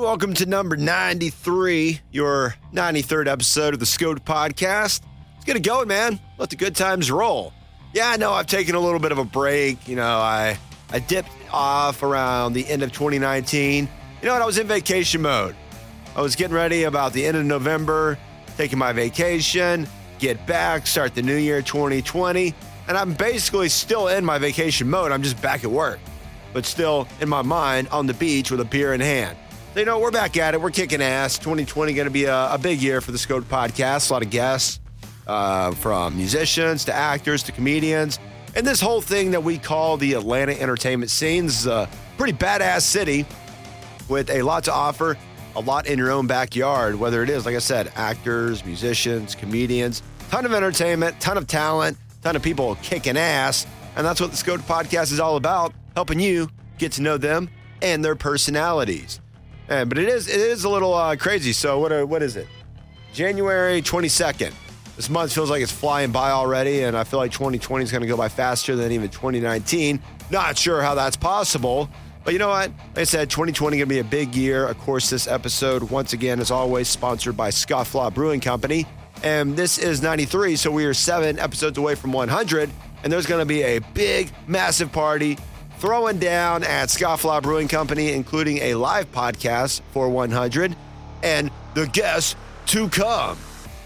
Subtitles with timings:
[0.00, 5.02] welcome to number 93, your 93rd episode of the Scoped Podcast.
[5.34, 6.20] Let's get it going, man.
[6.38, 7.52] Let the good times roll.
[7.92, 9.88] Yeah, I know I've taken a little bit of a break.
[9.88, 10.56] You know, I,
[10.90, 13.88] I dipped off around the end of 2019.
[14.22, 14.40] You know what?
[14.40, 15.56] I was in vacation mode.
[16.14, 18.16] I was getting ready about the end of November,
[18.56, 19.88] taking my vacation,
[20.20, 22.54] get back, start the new year 2020.
[22.86, 25.10] And I'm basically still in my vacation mode.
[25.10, 25.98] I'm just back at work,
[26.52, 29.36] but still in my mind on the beach with a beer in hand.
[29.78, 30.60] You know, we're back at it.
[30.60, 31.38] We're kicking ass.
[31.38, 34.10] 2020 going to be a, a, big year for the Scoped podcast.
[34.10, 34.80] A lot of guests
[35.28, 38.18] uh, from musicians to actors to comedians.
[38.56, 42.80] And this whole thing that we call the Atlanta entertainment scene is a pretty badass
[42.80, 43.24] city
[44.08, 45.16] with a lot to offer,
[45.54, 50.02] a lot in your own backyard, whether it is, like I said, actors, musicians, comedians,
[50.28, 53.64] ton of entertainment, ton of talent, ton of people kicking ass.
[53.94, 56.48] And that's what the Scoped podcast is all about, helping you
[56.78, 57.48] get to know them
[57.80, 59.20] and their personalities.
[59.68, 61.52] Yeah, but it is it is a little uh, crazy.
[61.52, 62.46] So what uh, what is it?
[63.12, 64.52] January 22nd.
[64.96, 68.02] This month feels like it's flying by already, and I feel like 2020 is going
[68.02, 70.00] to go by faster than even 2019.
[70.30, 71.88] Not sure how that's possible,
[72.24, 72.70] but you know what?
[72.70, 74.66] Like I said, 2020 going to be a big year.
[74.66, 78.86] Of course, this episode, once again, is always sponsored by Scofflaw Brewing Company,
[79.22, 82.68] and this is 93, so we are seven episodes away from 100,
[83.04, 85.38] and there's going to be a big, massive party
[85.78, 90.74] throwing down at Scofflaw Brewing Company, including a live podcast for 100
[91.22, 92.34] and the guests
[92.66, 93.38] to come.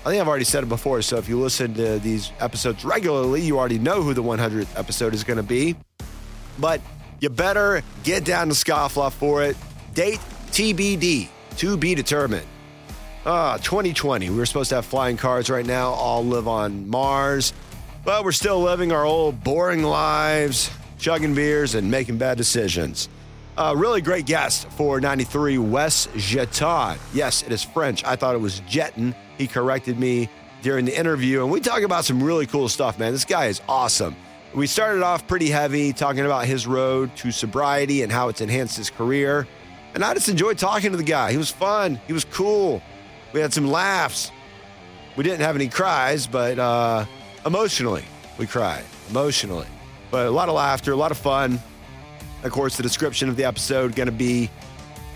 [0.05, 3.43] I think I've already said it before, so if you listen to these episodes regularly,
[3.43, 5.77] you already know who the 100th episode is going to be.
[6.59, 6.81] But
[7.21, 9.57] you better get down to Scofflaw for it.
[9.95, 10.19] Date
[10.51, 12.47] TBD, to be determined.
[13.27, 14.31] Ah, 2020.
[14.31, 17.53] We were supposed to have flying cars right now, all live on Mars,
[18.05, 20.71] but we're still living our old boring lives
[21.03, 23.09] chugging beers, and making bad decisions.
[23.59, 26.97] A really great guest for 93, Wes Jetton.
[27.13, 28.05] Yes, it is French.
[28.05, 29.15] I thought it was Jeton.
[29.37, 30.31] He corrected me
[30.63, 33.13] during the interview, and we talk about some really cool stuff, man.
[33.13, 34.15] This guy is awesome.
[34.55, 38.77] We started off pretty heavy, talking about his road to sobriety and how it's enhanced
[38.77, 39.49] his career.
[39.95, 41.33] And I just enjoyed talking to the guy.
[41.33, 42.81] He was fun, he was cool.
[43.33, 44.31] We had some laughs.
[45.17, 47.07] We didn't have any cries, but uh,
[47.45, 48.05] emotionally,
[48.39, 48.85] we cried.
[49.11, 49.67] Emotionally.
[50.13, 51.59] But a lot of laughter, a lot of fun.
[52.45, 54.51] Of course, the description of the episode going to be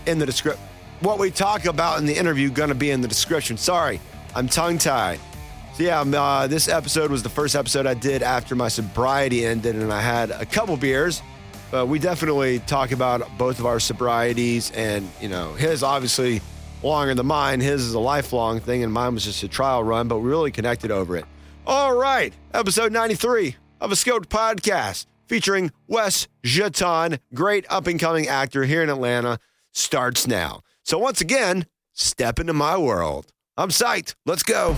[0.07, 0.61] in the description.
[1.01, 3.57] What we talk about in the interview going to be in the description.
[3.57, 4.01] Sorry,
[4.33, 5.19] I'm tongue tied.
[5.75, 9.75] So yeah, uh, this episode was the first episode I did after my sobriety ended,
[9.75, 11.21] and I had a couple beers.
[11.69, 16.41] But we definitely talk about both of our sobrieties, and you know, his obviously
[16.81, 17.59] longer than mine.
[17.59, 20.07] His is a lifelong thing, and mine was just a trial run.
[20.07, 21.25] But we really connected over it.
[21.67, 28.27] All right, episode 93 of a Scoped podcast featuring Wes Jetton, great up and coming
[28.27, 29.39] actor here in Atlanta,
[29.73, 30.61] starts now.
[30.83, 33.27] So, once again, step into my world.
[33.57, 34.15] I'm psyched.
[34.25, 34.75] Let's go.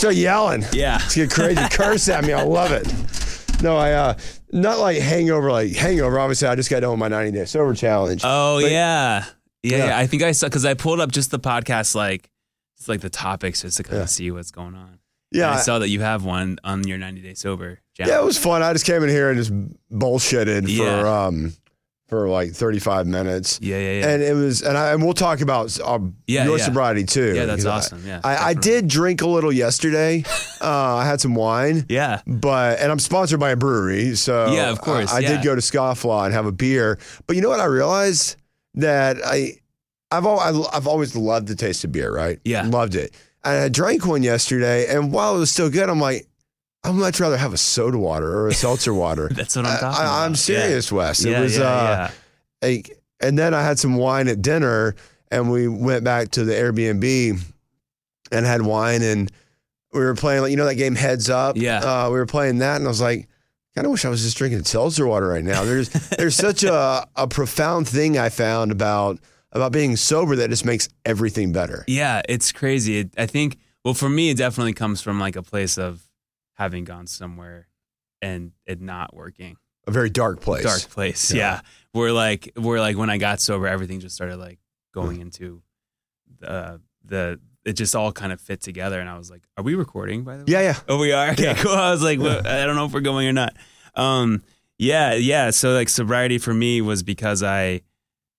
[0.00, 0.64] Start yelling.
[0.72, 0.98] Yeah.
[0.98, 1.62] Just get crazy.
[1.70, 2.32] Curse at me.
[2.32, 2.86] I love it.
[3.62, 4.14] No, I uh
[4.52, 6.18] not like hangover, like hangover.
[6.18, 8.22] Obviously, I just got done with my 90 day sober challenge.
[8.24, 9.24] Oh But- yeah.
[9.62, 9.86] yeah, Yeah.
[9.88, 9.98] yeah.
[9.98, 12.30] I think I saw because I pulled up just the podcast, like
[12.78, 14.02] it's like the topics, just to kind Yeah.
[14.04, 14.98] of see what's going on.
[15.32, 17.80] Yeah, And I saw that you have one on your 90 day sober.
[17.96, 18.10] Challenge.
[18.10, 18.62] Yeah, it was fun.
[18.62, 19.52] I just came in here and just
[19.92, 21.52] bullshitted for um
[22.10, 23.58] for like 35 minutes.
[23.62, 24.08] Yeah, yeah, yeah.
[24.10, 25.74] And it was, and, I, and we'll talk about
[26.26, 26.64] Yeah, your yeah.
[26.64, 27.34] sobriety too.
[27.34, 28.06] Yeah, that's because I- awesome.
[28.06, 30.24] Yeah, I, I did drink a little yesterday.
[30.60, 31.86] uh, I had some wine.
[31.88, 32.20] yeah.
[32.26, 35.28] But and I'm sponsored by a brewery, so Yeah, of course, I, I yeah.
[35.36, 36.98] did go to Scofflaw and have a beer.
[37.26, 37.60] But you know what?
[37.60, 38.36] I realized
[38.74, 39.54] that I,
[40.10, 42.40] I've al- I've always loved the taste of beer, right?
[42.44, 42.64] Yeah.
[42.66, 43.14] loved it.
[43.44, 46.26] And I drank one yesterday, and while it was still good, I'm like,
[46.82, 49.28] I'd much rather have a soda water or a seltzer water.
[49.32, 50.26] That's what I'm talking I, about.
[50.26, 51.24] am serious, Wes.
[51.24, 51.38] Yeah.
[51.38, 52.10] It was yeah, uh,
[52.62, 52.68] yeah.
[52.68, 54.94] like, and then I had some wine at dinner,
[55.30, 57.42] and we went back to the Airbnb
[58.32, 59.30] and had wine, and
[59.92, 61.56] we were playing like you know that game Heads Up.
[61.56, 61.80] Yeah.
[61.80, 64.22] uh, we were playing that, and I was like, I kind of wish I was
[64.22, 65.64] just drinking seltzer water right now.
[65.64, 65.88] There's
[66.18, 69.18] there's such a a profound thing I found about
[69.52, 71.84] about being sober that just makes everything better.
[71.86, 73.00] Yeah, it's crazy.
[73.00, 73.58] It, I think.
[73.84, 76.02] Well, for me, it definitely comes from like a place of
[76.60, 77.66] having gone somewhere
[78.20, 79.56] and it not working.
[79.86, 80.62] A very dark place.
[80.62, 81.32] Dark place.
[81.32, 81.38] Yeah.
[81.54, 81.60] Yeah.
[81.92, 84.58] Where like where like when I got sober, everything just started like
[84.92, 85.62] going into
[86.38, 89.74] the the it just all kind of fit together, and I was like, "Are we
[89.74, 90.52] recording?" By the way.
[90.52, 90.76] Yeah, yeah.
[90.88, 91.30] Oh, we are.
[91.30, 91.54] Okay, Yeah.
[91.54, 91.72] cool.
[91.72, 93.54] I was like, well, I don't know if we're going or not.
[93.94, 94.42] Um,
[94.78, 95.50] yeah, yeah.
[95.50, 97.80] So like sobriety for me was because I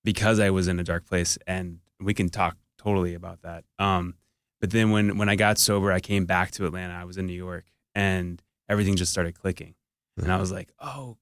[0.03, 3.63] because I was in a dark place, and we can talk totally about that.
[3.77, 4.15] Um,
[4.59, 6.94] but then when when I got sober, I came back to Atlanta.
[6.94, 7.65] I was in New York,
[7.95, 9.75] and everything just started clicking,
[10.17, 11.17] and I was like, oh,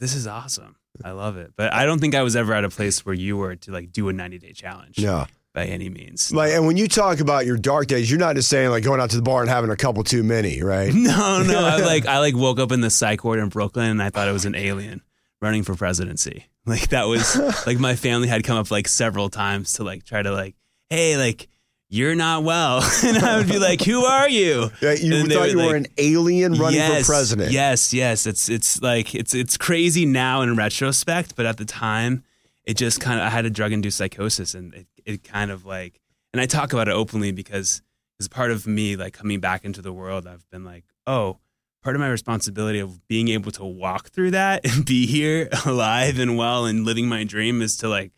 [0.00, 0.76] this is awesome.
[1.04, 1.52] I love it.
[1.56, 3.90] But I don't think I was ever at a place where you were to like
[3.92, 5.26] do a 90 day challenge Yeah.
[5.52, 6.32] by any means.
[6.32, 9.00] Like, and when you talk about your dark days, you're not just saying like going
[9.00, 10.92] out to the bar and having a couple too many, right?
[10.94, 11.58] No, no.
[11.64, 14.28] I like I like woke up in the psych ward in Brooklyn and I thought
[14.28, 15.02] it was an alien
[15.42, 16.46] running for presidency.
[16.64, 17.36] Like that was
[17.66, 20.54] like my family had come up like several times to like try to like,
[20.90, 21.48] hey, like
[21.94, 24.70] you're not well, and I would be like, who are you?
[24.82, 27.52] Yeah, you And thought you were an alien running yes, for president.
[27.52, 28.26] Yes, yes.
[28.26, 32.24] It's it's like it's it's crazy now in retrospect, but at the time,
[32.64, 35.64] it just kind of I had a drug induced psychosis, and it, it kind of
[35.64, 36.00] like,
[36.32, 37.80] and I talk about it openly because
[38.20, 41.38] as part of me like coming back into the world, I've been like, oh,
[41.82, 46.18] part of my responsibility of being able to walk through that and be here alive
[46.18, 48.10] and well and living my dream is to like,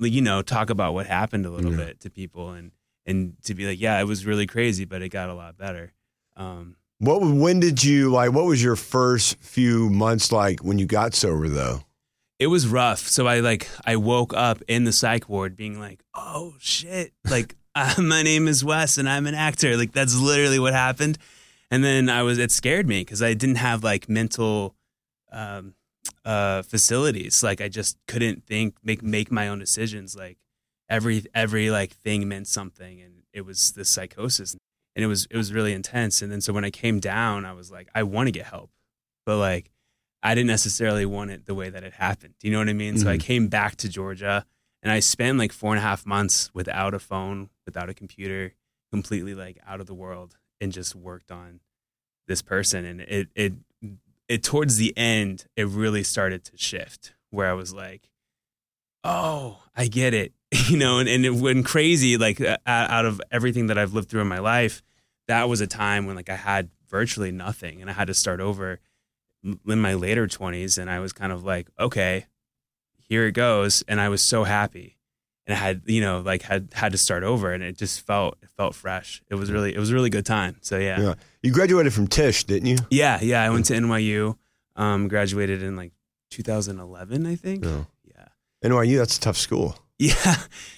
[0.00, 1.84] you know, talk about what happened a little Yeah.
[1.86, 2.72] bit to people and
[3.06, 5.92] and to be like, yeah, it was really crazy, but it got a lot better.
[6.36, 7.22] Um, What?
[7.22, 8.32] When did you like?
[8.32, 11.82] What was your first few months like when you got sober though?
[12.38, 12.98] it was rough.
[13.00, 17.56] So I like I woke up in the psych ward being like, "Oh shit!" Like
[17.74, 19.76] uh, my name is Wes and I'm an actor.
[19.76, 21.16] Like that's literally what happened.
[21.70, 24.74] And then I was it scared me because I didn't have like mental
[25.32, 25.74] um,
[26.26, 27.42] uh, facilities.
[27.42, 30.14] Like I just couldn't think make make my own decisions.
[30.14, 30.36] Like
[30.88, 34.56] every every like thing meant something, and it was this psychosis,
[34.94, 36.22] and it was it was really intense.
[36.22, 38.70] And then so when I came down, I was like, I want to get help,
[39.24, 39.70] but like
[40.22, 42.34] I didn't necessarily want it the way that it happened.
[42.40, 42.98] Do you know what I mean?
[42.98, 43.20] So I mm-hmm.
[43.20, 44.44] came back to Georgia
[44.82, 48.54] and I spent like four and a half months without a phone, without a computer,
[48.90, 51.60] completely like out of the world and just worked on
[52.26, 52.84] this person.
[52.84, 53.52] And it, it,
[54.28, 58.08] it towards the end, it really started to shift where I was like,
[59.04, 60.32] oh, I get it.
[60.68, 64.08] You know, and, and it went crazy, like uh, out of everything that I've lived
[64.08, 64.82] through in my life,
[65.28, 68.40] that was a time when like I had virtually nothing and I had to start
[68.40, 68.80] over
[69.44, 72.26] in my later 20s and I was kind of like, okay,
[73.08, 74.96] here it goes and I was so happy.
[75.46, 78.36] And I had, you know, like had had to start over and it just felt
[78.42, 79.22] it felt fresh.
[79.28, 80.56] It was really it was a really good time.
[80.60, 81.00] So yeah.
[81.00, 81.14] Yeah.
[81.42, 82.78] You graduated from Tisch, didn't you?
[82.90, 84.36] Yeah, yeah, I went to NYU.
[84.74, 85.92] Um graduated in like
[86.30, 87.64] 2011, I think.
[87.64, 87.84] Yeah.
[88.04, 88.26] Yeah.
[88.64, 89.76] NYU, that's a tough school.
[89.98, 90.36] Yeah.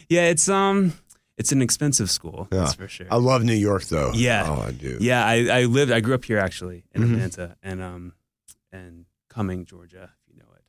[0.09, 0.93] Yeah, it's um
[1.37, 2.61] it's an expensive school, Yeah.
[2.61, 3.07] that's for sure.
[3.11, 4.13] I love New York though.
[4.15, 4.45] Yeah.
[4.49, 4.97] Oh, I do.
[5.01, 5.93] Yeah, I, I lived.
[5.93, 7.13] I grew up here actually in Mhm.
[7.15, 8.13] Atlanta and um
[8.73, 10.65] and Cumming, Georgia, if you know it.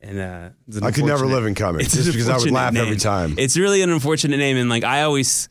[0.00, 2.74] And uh, an I could never live in Cummings it's just because I would laugh
[2.76, 3.34] every time.
[3.36, 5.48] It's really an unfortunate name, and like I always,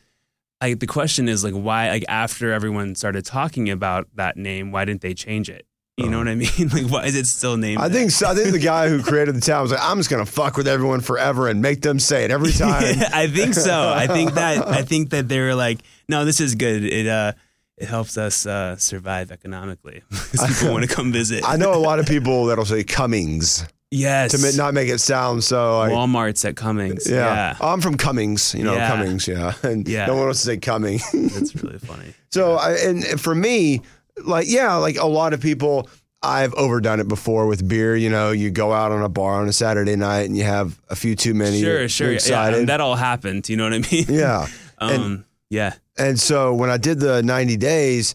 [0.62, 1.90] like the question is like why?
[1.90, 5.67] Like after everyone started talking about that name, why didn't they change it?
[5.98, 6.48] You know what I mean?
[6.72, 7.80] Like why is it still named?
[7.80, 7.84] Oh.
[7.84, 7.94] I that?
[7.94, 10.26] think so, I think the guy who created the town was like, I'm just gonna
[10.28, 12.84] fuck with everyone forever and make them say it every time.
[13.14, 13.90] I think so.
[13.96, 16.84] I think that I think that they were like, no, this is good.
[16.86, 17.34] It uh,
[17.78, 21.44] it helps us uh, survive economically because people want to come visit.
[21.44, 25.44] I know a lot of people that'll say Cummings yes, to not make it sound
[25.44, 27.10] so like Walmart's at Cummings.
[27.10, 27.16] yeah.
[27.16, 28.88] Yeah, I'm from Cummings, you know, Yeah.
[28.90, 29.54] Cummings, yeah.
[29.64, 30.06] And Yeah.
[30.08, 31.00] no one wants to say Cumming.
[31.14, 32.14] that's really funny.
[32.32, 33.82] so I, and for me,
[34.26, 35.90] like yeah, like a lot of people
[36.24, 37.96] I've overdone it before with beer.
[37.96, 40.80] You know, you go out on a bar on a Saturday night and you have
[40.90, 41.62] a few too many.
[41.62, 42.12] Sure, you're- sure.
[42.12, 43.48] you're Yeah, and that all happened.
[43.50, 44.06] You know what I mean?
[44.10, 44.48] yeah.
[44.80, 45.74] Um, yeah.
[45.98, 48.14] And so when I did the 90 days,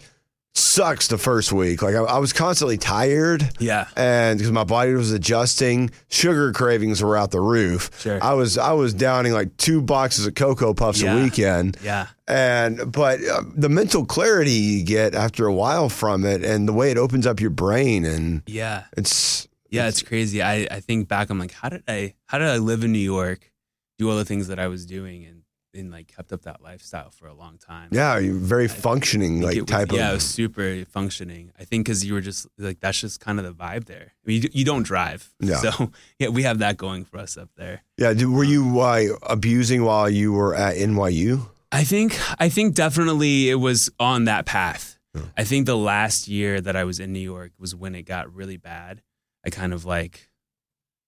[0.55, 1.83] sucks the first week.
[1.83, 3.49] Like I, I was constantly tired.
[3.59, 3.87] Yeah.
[3.97, 7.91] and because my body was adjusting, sugar cravings were out the roof.
[8.01, 8.19] Sure.
[8.23, 11.17] I was I was downing like two boxes of cocoa puffs Yeah.
[11.19, 12.09] a weekend, Yeah.
[12.29, 16.73] and but uh, the mental clarity you get after a while from it, and the
[16.73, 18.85] way it opens up your brain, and Yeah.
[18.97, 19.89] it's Yeah.
[19.89, 20.43] It's crazy.
[20.43, 22.99] I, I think back, I'm like, how did I, how did I live in New
[22.99, 23.51] York,
[23.99, 25.42] do all the things that I was doing and,
[25.75, 27.89] and like kept up that lifestyle for a long time?
[27.93, 31.53] yeah, you're very functioning like it was- type yeah, it of was super functioning.
[31.59, 34.13] I think because you were just like that's just kind of the vibe there.
[34.13, 35.57] I mean, you, you don't drive, Yeah.
[35.57, 37.83] So yeah, we have that going for us up there.
[37.99, 38.13] yeah.
[38.25, 41.49] Were you uh, abusing while you were at NYU?
[41.71, 44.99] I think I think definitely it was on that path.
[45.37, 48.35] I think the last year that I was in New York was when it got
[48.35, 49.03] really bad.
[49.45, 50.31] I kind of like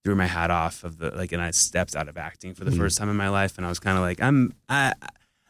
[0.04, 2.70] threw my hat off of the like, and I stepped out of acting for the
[2.70, 2.76] Mhm.
[2.76, 4.92] first time in my life, and I was kind of like, I'm I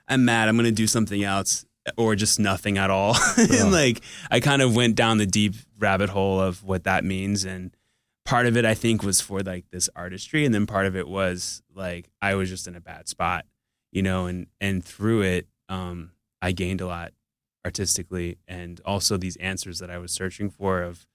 [0.08, 0.48] I'm mad.
[0.48, 1.64] I'm gonna do something else
[1.96, 3.16] or just nothing at all.
[3.36, 3.46] Yeah.
[3.64, 7.44] and like I kind of went down the deep rabbit hole of what that means
[7.44, 7.76] and
[8.24, 11.06] part of it I think was for like this artistry and then part of it
[11.08, 13.44] was like I was just in a bad spot,
[13.92, 17.12] you know, and and through it um I gained a lot
[17.66, 21.06] artistically and also these answers that I was searching for of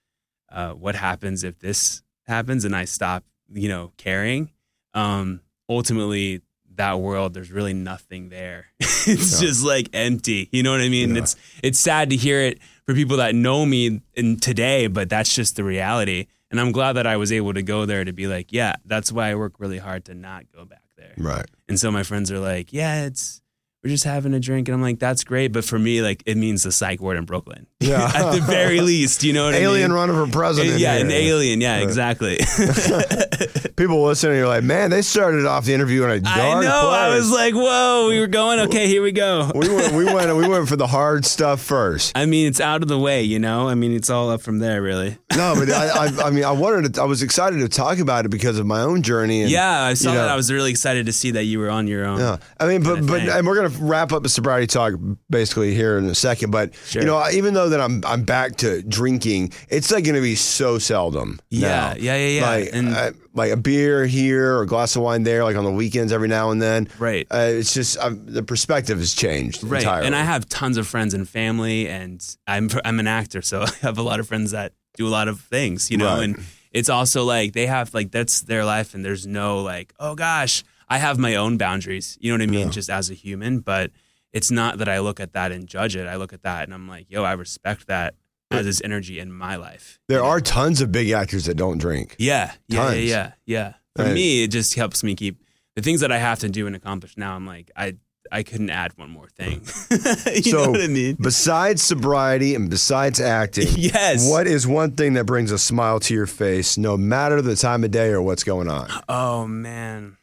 [0.52, 4.52] uh what happens if this happens and I stop, you know, caring.
[4.94, 6.42] Um ultimately
[6.76, 8.68] that world there's really nothing there.
[8.80, 9.08] it's
[9.42, 9.48] Yeah.
[9.48, 10.48] just like empty.
[10.52, 11.16] You know what I mean?
[11.16, 11.24] Yeah.
[11.24, 15.34] It's it's sad to hear it for people that know me in today, but that's
[15.36, 16.28] just the reality.
[16.52, 19.12] And I'm glad that I was able to go there to be like, yeah, that's
[19.12, 21.14] why I work really hard to not go back there.
[21.18, 21.46] Right.
[21.68, 23.42] And so my friends are like, yeah, it's
[23.84, 26.36] we're just having a drink, and I'm like, that's great, but for me, like, it
[26.36, 27.66] means the psych ward in Brooklyn.
[27.82, 28.12] Yeah.
[28.14, 30.10] at the very least, you know what Alien I mean?
[30.10, 30.80] running for president.
[30.80, 31.06] yeah, here.
[31.06, 31.62] an alien.
[31.62, 31.84] Yeah, Right.
[31.84, 32.38] exactly.
[33.78, 36.90] People listening, you're like, man, they started off the interview in a dark I know.
[36.90, 38.60] I was like, whoa, we were going.
[38.68, 39.50] Okay, here we go.
[39.56, 42.12] we went, we went, we went for the hard stuff first.
[42.18, 43.70] I mean, it's out of the way, you know.
[43.70, 45.18] I mean, it's all up from there, really.
[45.38, 48.26] No, but I, I, I mean, I wanted to, I was excited to talk about
[48.26, 49.42] it because of my own journey.
[49.44, 50.30] And, yeah, I saw you know- that.
[50.32, 52.20] I was really excited to see that you were on your own.
[52.20, 54.94] Yeah, I mean, but but and we're gonna wrap up the sobriety talk
[55.30, 56.52] basically here in a second.
[56.52, 57.02] But Sure.
[57.02, 60.78] you know, even though that I'm I'm back to drinking, it's like gonna be so
[60.80, 61.40] seldom.
[61.50, 61.94] Yeah, now.
[61.98, 62.50] yeah, yeah, yeah.
[62.50, 65.64] Like And- uh, like a beer here or a glass of wine there, like on
[65.64, 66.90] the weekends every now and then.
[66.98, 67.26] Right.
[67.32, 69.82] Uh, it's just i the perspective has changed Right.
[69.82, 70.08] entirely.
[70.08, 73.70] And I have tons of friends and family, and I'm I'm an actor, so I
[73.82, 76.16] have a lot of friends that do a lot of things, you know.
[76.16, 76.24] Right.
[76.24, 80.16] And it's also like they have like that's their life, and there's no like, oh
[80.16, 82.18] gosh, I have my own boundaries.
[82.20, 82.68] You know what I mean?
[82.68, 82.72] Yeah.
[82.74, 83.92] Just as a human, but
[84.34, 86.08] it's not that I look at that and judge it.
[86.08, 88.16] I look at that and I'm like, yo, I respect that
[88.52, 90.00] as this energy in my life.
[90.08, 92.16] there are tons of big actors that don't drink.
[92.18, 93.74] Yeah, yeah, yeah, yeah, yeah.
[93.96, 94.14] For Right.
[94.14, 95.44] me, it just helps me keep
[95.76, 97.36] the things that I have to do and accomplish now.
[97.36, 97.96] I'm like, I
[98.32, 99.62] I couldn't add one more thing.
[99.92, 101.18] you So- know what I mean?
[101.20, 104.30] Besides sobriety and besides acting, Yes.
[104.30, 107.84] what is one thing that brings a smile to your face, no matter the time
[107.84, 108.90] of day or what's going on?
[109.08, 110.18] Oh man.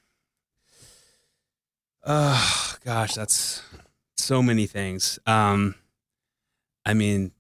[2.07, 3.63] Oh gosh, that's
[4.17, 5.19] so many things.
[5.27, 5.75] Um,
[6.85, 7.33] I mean,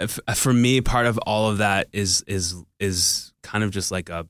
[0.00, 4.08] if, for me, part of all of that is is is kind of just like
[4.10, 4.26] a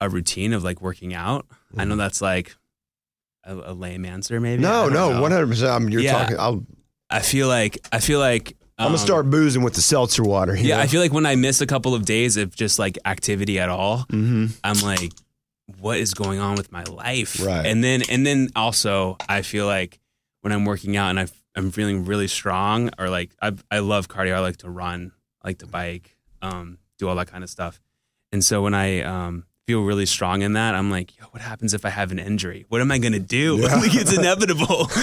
[0.00, 1.46] a routine of like working out.
[1.76, 2.54] I know that's like
[3.44, 4.62] a, a lame answer, maybe.
[4.62, 5.72] No, no, one hundred percent.
[5.72, 6.12] I'm You're Yeah.
[6.12, 6.36] talking.
[6.38, 6.64] I'll,
[7.10, 10.54] I feel like I feel like I'm gonna um, start boozing with the seltzer water.
[10.56, 13.58] Yeah, I feel like when I miss a couple of days of just like activity
[13.58, 15.12] at all, hmm I'm like,
[15.80, 17.44] what is going on with my life?
[17.44, 17.66] Right.
[17.66, 20.00] And then and then also I feel like
[20.42, 24.08] when I'm working out and I I'm feeling really strong or like I I love
[24.08, 24.34] cardio.
[24.34, 27.80] I like to run, I like to bike, um, do all that kind of stuff.
[28.32, 31.72] And so when I um feel really strong in that, I'm like, yo, what happens
[31.72, 32.66] if I have an injury?
[32.68, 33.58] What am I gonna do?
[33.62, 33.76] Yeah.
[33.76, 34.88] like it's inevitable.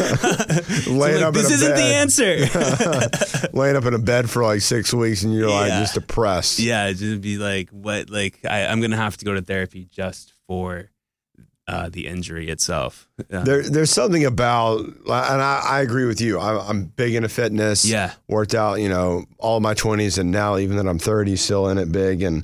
[0.81, 3.47] So Laying like, up in this a isn't the answer.
[3.57, 6.59] laying up in a bed for like six weeks and you're like just depressed.
[6.59, 8.09] Yeah, just be like, what?
[8.09, 10.91] Like, I, I'm gonna have to go to therapy just for
[11.65, 13.07] uh, the injury itself.
[13.29, 13.43] Yeah.
[13.43, 16.41] There, there's something about, and I, I agree with you.
[16.41, 17.85] I'm, I'm big into fitness.
[17.85, 21.69] yeah, Worked out, you know, all my 20s, and now even that I'm 30, still
[21.69, 22.21] in it big.
[22.21, 22.43] And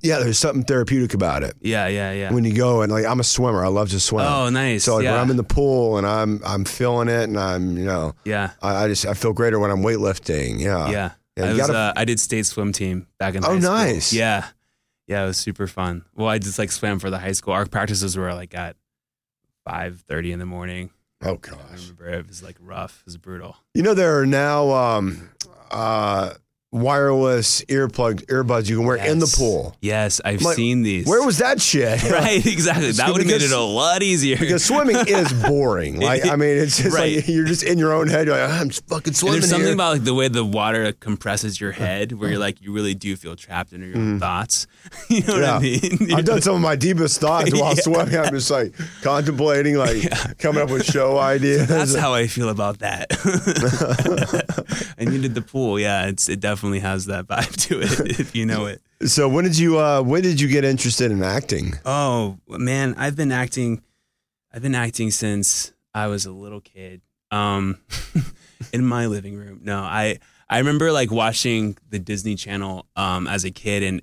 [0.00, 2.32] yeah, there's something therapeutic about it yeah, yeah, yeah.
[2.32, 3.62] when you go and like I'm a swimmer.
[3.62, 4.24] I love to swim.
[4.24, 4.84] oh, nice.
[4.84, 5.12] So like yeah.
[5.12, 8.52] when I'm in the pool and I'm I'm feeling it and I'm you know yeah,
[8.62, 10.60] I, I just I feel greater when I'm weightlifting.
[10.60, 10.90] Yeah.
[10.90, 11.10] yeah.
[11.36, 13.44] Yeah, I was, gotta- uh, I did state swim team back in.
[13.44, 13.72] Oh, high school.
[13.72, 14.12] nice.
[14.12, 14.46] Yeah,
[15.10, 15.24] yeah.
[15.24, 16.04] It was super fun.
[16.14, 17.52] Well, I just like swam for the high school.
[17.52, 18.76] Our practices were like at
[19.64, 20.90] five thirty in the morning.
[21.22, 23.00] Oh gosh, I remember it was like rough.
[23.00, 23.56] It was brutal.
[23.74, 25.30] You know there are now um,
[25.70, 26.34] uh,
[26.72, 29.74] wireless earplug earbuds you can wear in the pool.
[29.80, 31.04] Yes, I've Like, seen these.
[31.06, 32.02] Where was that shit?
[32.10, 32.44] right?
[32.46, 32.92] Exactly.
[32.92, 34.36] That would have made it a lot easier.
[34.36, 36.00] Because swimming is boring.
[36.00, 37.16] Like I mean, it's just Right.
[37.16, 38.26] like you're just in your own head.
[38.28, 39.74] You're like, I'm just fucking And swimming there's something here.
[39.74, 43.16] about like the way the water compresses your head, where you're like you really do
[43.16, 44.66] feel trapped in your own thoughts.
[45.08, 45.80] you know what I mean?
[45.80, 46.14] Mm.
[46.14, 47.82] I've done some of my deepest thoughts while Yeah.
[47.82, 48.16] swimming.
[48.16, 51.66] I'm just like contemplating, like coming up with show ideas.
[51.66, 53.10] That's how I feel about that.
[54.98, 56.06] and you did the pool, yeah.
[56.06, 58.80] It's it definitely has that vibe to it if you know it.
[59.06, 61.74] so when did you uh, when did you get interested in acting?
[61.84, 63.82] Oh man, I've been acting.
[64.52, 67.02] I've been acting since I was a little kid.
[67.32, 67.78] Um,
[68.72, 69.60] in my living room.
[69.62, 74.02] No, I I remember like watching the Disney Channel um as a kid, and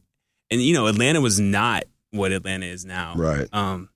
[0.49, 3.13] and you know Atlanta was not what Atlanta is now.
[3.15, 3.47] Right.
[3.53, 3.89] Um,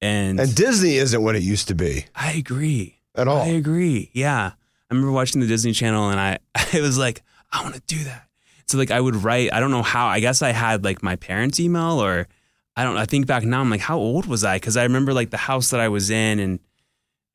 [0.00, 3.00] and, And Disney isn't what it used to be I agree.
[3.14, 3.42] at all.
[3.42, 4.10] I agree.
[4.14, 4.52] Yeah.
[4.54, 6.38] I remember watching the Disney Channel and I,
[6.72, 7.22] I was like,
[7.52, 8.28] I want to do that.
[8.66, 9.52] So like I would write.
[9.52, 10.06] I don't know how.
[10.06, 12.28] I guess I had like my parents' email or
[12.76, 12.96] I don't.
[12.96, 13.60] I think back now.
[13.60, 14.56] I'm like, how old was I?
[14.56, 16.60] Because I remember like the house that I was in and.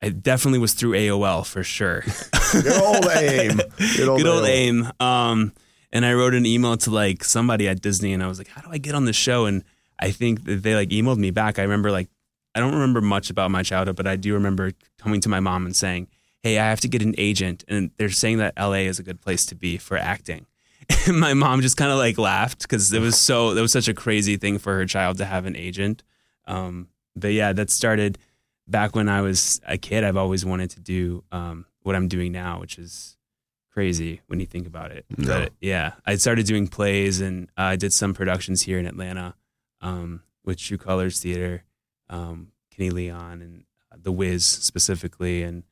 [0.02, 2.02] I definitely was through AOL for sure.
[2.52, 3.56] Good old AIM.
[3.96, 4.92] Good old, Good old AIM.
[5.00, 5.54] Um,
[5.90, 8.60] and I wrote an email to like somebody at Disney, and I was like, "How
[8.60, 9.64] do I get on the show?" And
[9.98, 11.58] I think that they like emailed me back.
[11.58, 12.10] I remember like
[12.54, 15.66] I don't remember much about my childhood, but I do remember coming to my mom
[15.66, 16.08] and saying,
[16.42, 19.20] "Hey, I have to get an agent," and they're saying that LA is a good
[19.20, 20.46] place to be for acting.
[21.08, 23.88] And my mom just kind of like laughed because it was so that was such
[23.88, 26.02] a crazy thing for her child to have an agent.
[26.46, 28.18] Um, but yeah, that started
[28.68, 30.04] back when I was a kid.
[30.04, 33.16] I've always wanted to do um, what I'm doing now, which is
[33.72, 35.04] crazy when you think about it.
[35.16, 35.26] No.
[35.26, 39.34] But yeah, I started doing plays and uh, I did some productions here in Atlanta
[39.80, 41.64] um, with True Colors Theater,
[42.08, 45.64] um, Kenny Leon, and uh, The Wiz specifically, and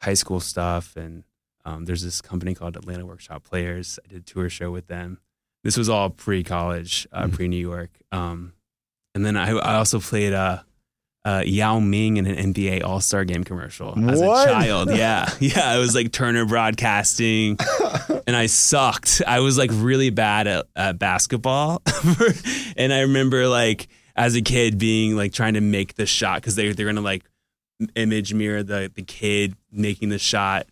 [0.00, 0.96] high school stuff.
[0.96, 1.24] And
[1.64, 3.98] um, there's this company called Atlanta Workshop Players.
[4.04, 5.18] I did a tour show with them.
[5.64, 7.34] This was all pre college, uh, mm-hmm.
[7.34, 7.90] pre New York.
[8.12, 8.52] Um,
[9.14, 10.60] and then I, I also played uh,
[11.26, 14.48] uh, Yao Ming in an NBA All Star Game commercial as what?
[14.48, 14.90] a child.
[14.96, 15.68] Yeah, yeah.
[15.68, 17.58] I was like Turner Broadcasting,
[18.28, 19.22] and I sucked.
[19.26, 21.82] I was like really bad at, at basketball,
[22.76, 26.54] and I remember like as a kid being like trying to make the shot because
[26.54, 27.24] they they're gonna like
[27.94, 30.66] image mirror the the kid making the shot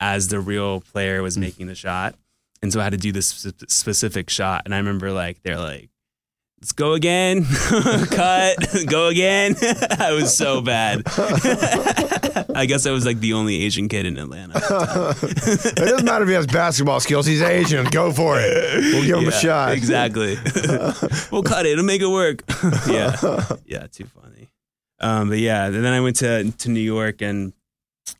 [0.00, 1.40] as the real player was mm.
[1.40, 2.14] making the shot,
[2.62, 3.28] and so I had to do this
[3.68, 4.62] specific shot.
[4.64, 5.90] And I remember like they're like
[6.60, 7.44] let's go again.
[8.10, 8.56] Cut.
[8.86, 9.56] go again.
[9.98, 11.02] I was so bad.
[12.54, 14.54] I guess I was like the only Asian kid in Atlanta.
[14.56, 17.26] it doesn't matter if he has basketball skills.
[17.26, 17.86] He's Asian.
[17.86, 18.94] Go for it.
[18.94, 19.72] We'll give him yeah, a shot.
[19.72, 20.36] Exactly.
[21.30, 21.72] we'll cut it.
[21.72, 22.42] It'll make it work.
[22.88, 23.16] yeah.
[23.66, 23.86] Yeah.
[23.86, 24.48] Too funny.
[25.00, 27.52] Um, but yeah, then I went to to New York and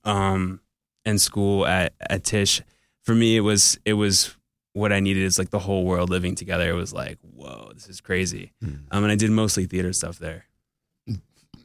[0.04, 0.60] um
[1.04, 2.62] and school at at Tisch.
[3.04, 4.36] For me, it was it was
[4.72, 6.68] what I needed is like the whole world living together.
[6.68, 8.52] It was like, whoa, this is crazy.
[8.62, 8.80] Mm.
[8.90, 10.44] Um, and I did mostly theater stuff there.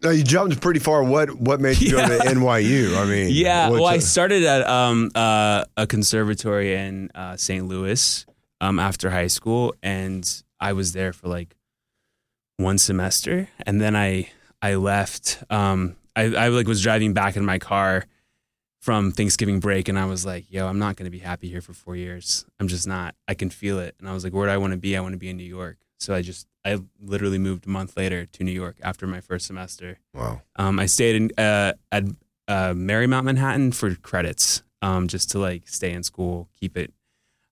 [0.01, 1.03] Now you jumped pretty far.
[1.03, 2.07] What what made you yeah.
[2.07, 2.97] go to NYU?
[2.97, 3.69] I mean, yeah.
[3.69, 7.67] Well, I started at um, uh, a conservatory in uh, St.
[7.67, 8.25] Louis
[8.61, 10.27] um, after high school, and
[10.59, 11.55] I was there for like
[12.57, 15.43] one semester, and then I I left.
[15.49, 18.05] Um, I, I like was driving back in my car
[18.81, 21.61] from Thanksgiving break and I was like, yo, I'm not going to be happy here
[21.61, 22.45] for four years.
[22.59, 23.15] I'm just not.
[23.27, 23.95] I can feel it.
[23.99, 24.97] And I was like, where do I want to be?
[24.97, 25.77] I want to be in New York.
[25.99, 29.45] So I just, I literally moved a month later to New York after my first
[29.45, 29.99] semester.
[30.15, 30.41] Wow.
[30.55, 32.05] Um, I stayed in, uh, at
[32.47, 36.91] uh, Marymount Manhattan for credits um, just to like stay in school, keep it.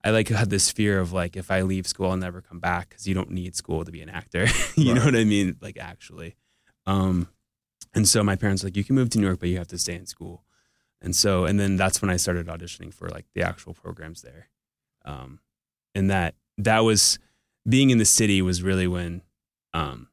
[0.04, 2.90] I like had this fear of like, if I leave school, I'll never come back
[2.90, 4.48] because you don't need school to be an actor.
[4.76, 5.00] you right.
[5.00, 5.58] know what I mean?
[5.62, 6.36] Like, actually.
[6.90, 7.28] Um,
[7.94, 9.68] and so my parents were like, you can move to New York, but you have
[9.68, 10.44] to stay in school.
[11.02, 14.50] And so, and then that's when I started auditioning for like the actual programs there.
[15.06, 15.40] Um,
[15.94, 17.20] and that, that was
[17.68, 19.22] being in the city was really when,
[19.74, 20.08] um,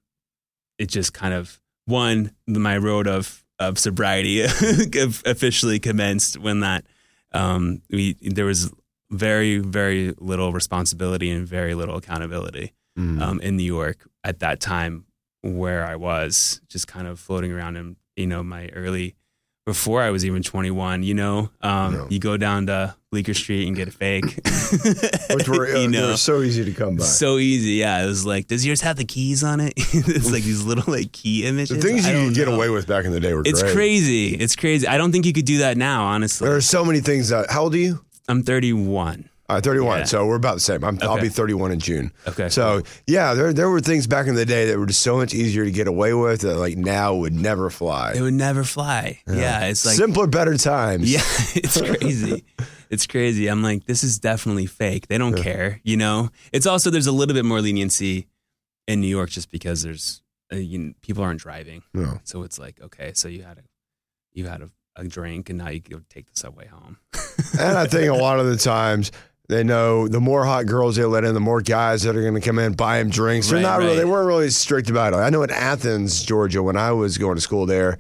[0.78, 4.42] it just kind of one, my road of, of sobriety
[5.24, 6.84] officially commenced when that,
[7.32, 8.70] um, we, there was
[9.10, 13.20] very, very little responsibility and very little accountability, mm.
[13.20, 15.05] um, in New York at that time
[15.54, 19.14] where I was just kind of floating around in, you know, my early,
[19.64, 23.74] before I was even 21, you know, um, you go down to Bleecker Street and
[23.74, 24.24] get a fake.
[25.35, 27.04] Which were, uh, you know, were so easy to come by.
[27.04, 27.72] So easy.
[27.72, 28.02] Yeah.
[28.04, 29.72] It was like, does yours have the keys on it?
[29.76, 31.76] it's like these little like key images.
[31.76, 33.74] The things you could get away with back in the day were It's great.
[33.74, 34.28] crazy.
[34.37, 34.87] It's crazy.
[34.87, 36.46] I don't think you could do that now, honestly.
[36.46, 38.04] There are so many things that, how old are you?
[38.28, 39.28] I'm 31.
[39.48, 39.98] Uh, 31.
[39.98, 40.04] Yeah.
[40.04, 40.82] So we're about the same.
[40.82, 41.22] i will okay.
[41.22, 42.12] be 31 in June.
[42.26, 42.48] Okay.
[42.48, 45.35] So yeah, there there were things back in the day that were just so much
[45.35, 48.14] easier to get away with that like now would never fly.
[48.16, 49.20] It would never fly.
[49.26, 49.35] Yeah.
[49.35, 51.12] yeah it's like simpler, better times.
[51.16, 51.22] Yeah,
[51.54, 52.44] it's crazy.
[52.90, 53.46] it's crazy.
[53.46, 55.06] I'm like, this is definitely fake.
[55.06, 55.42] They don't yeah.
[55.42, 55.80] care.
[55.85, 56.30] You know.
[56.52, 58.26] It's also there's a little bit more leniency
[58.88, 61.82] in New York just because there's uh, you know, people aren't driving.
[61.94, 62.20] No.
[62.24, 63.62] So it's like okay, so you had a
[64.32, 66.98] you had a, a drink and now you go take the subway home.
[67.59, 69.12] and I think a lot of the times
[69.48, 72.35] they know the more hot girls they let in, the more guys that are going
[72.35, 73.48] to come in buy them drinks.
[73.48, 73.85] They're not right.
[73.85, 75.16] really, they weren't really strict about it.
[75.16, 77.98] I know in Athens, Georgia, when I was going to school there,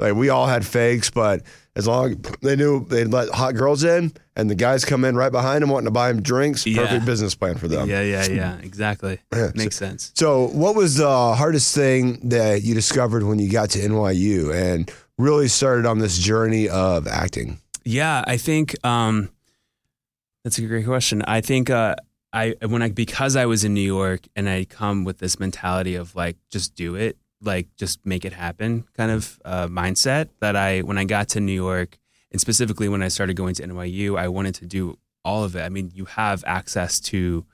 [0.00, 1.42] like we all had fakes, but
[1.74, 5.32] as long they knew they'd let hot girls in, and the guys come in right
[5.32, 6.82] behind them wanting to buy them drinks, yeah.
[6.82, 7.88] perfect business plan for them.
[7.88, 9.20] Yeah, yeah, yeah, exactly.
[9.32, 9.50] Yeah.
[9.54, 10.12] Makes so, sense.
[10.14, 14.90] So, what was the hardest thing that you discovered when you got to NYU and
[15.18, 17.58] really started on this journey of acting?
[17.84, 18.84] Yeah, I think.
[18.84, 19.30] Um,
[20.48, 21.20] that's a great question.
[21.28, 21.94] I think uh,
[22.32, 25.94] I when I because I was in New York and I come with this mentality
[25.94, 30.56] of like just do it, like just make it happen kind of uh, mindset that
[30.56, 31.98] I when I got to New York
[32.32, 35.60] and specifically when I started going to NYU, I wanted to do all of it.
[35.60, 37.44] I mean, you have access to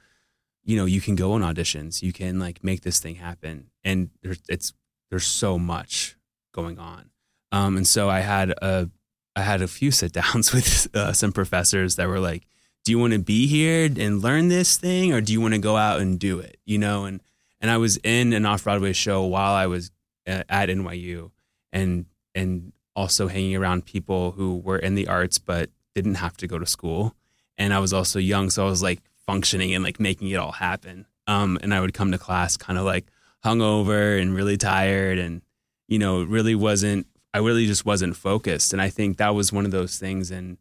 [0.63, 4.11] you know, you can go on auditions, you can like make this thing happen, and
[4.23, 4.73] there's it's
[5.11, 6.17] there's so much
[6.55, 7.11] going on.
[7.51, 8.89] Um, and so I had a
[9.35, 12.47] I had a few sit downs with uh, some professors that were like,
[12.85, 15.61] "Do you want to be here and learn this thing, or do you want to
[15.61, 17.21] go out and do it?" You know, and
[17.61, 19.91] and I was in an off Broadway show while I was
[20.27, 21.31] uh, at NYU,
[21.73, 26.47] and and also hanging around people who were in the arts but didn't have to
[26.47, 27.15] go to school,
[27.57, 30.53] and I was also young, so I was like functioning and like making it all
[30.53, 31.07] happen.
[31.27, 33.07] Um, and I would come to class kind of like
[33.45, 35.43] hungover and really tired, and
[35.89, 37.07] you know, really wasn't.
[37.33, 40.59] I really just wasn't focused, and I think that was one of those things and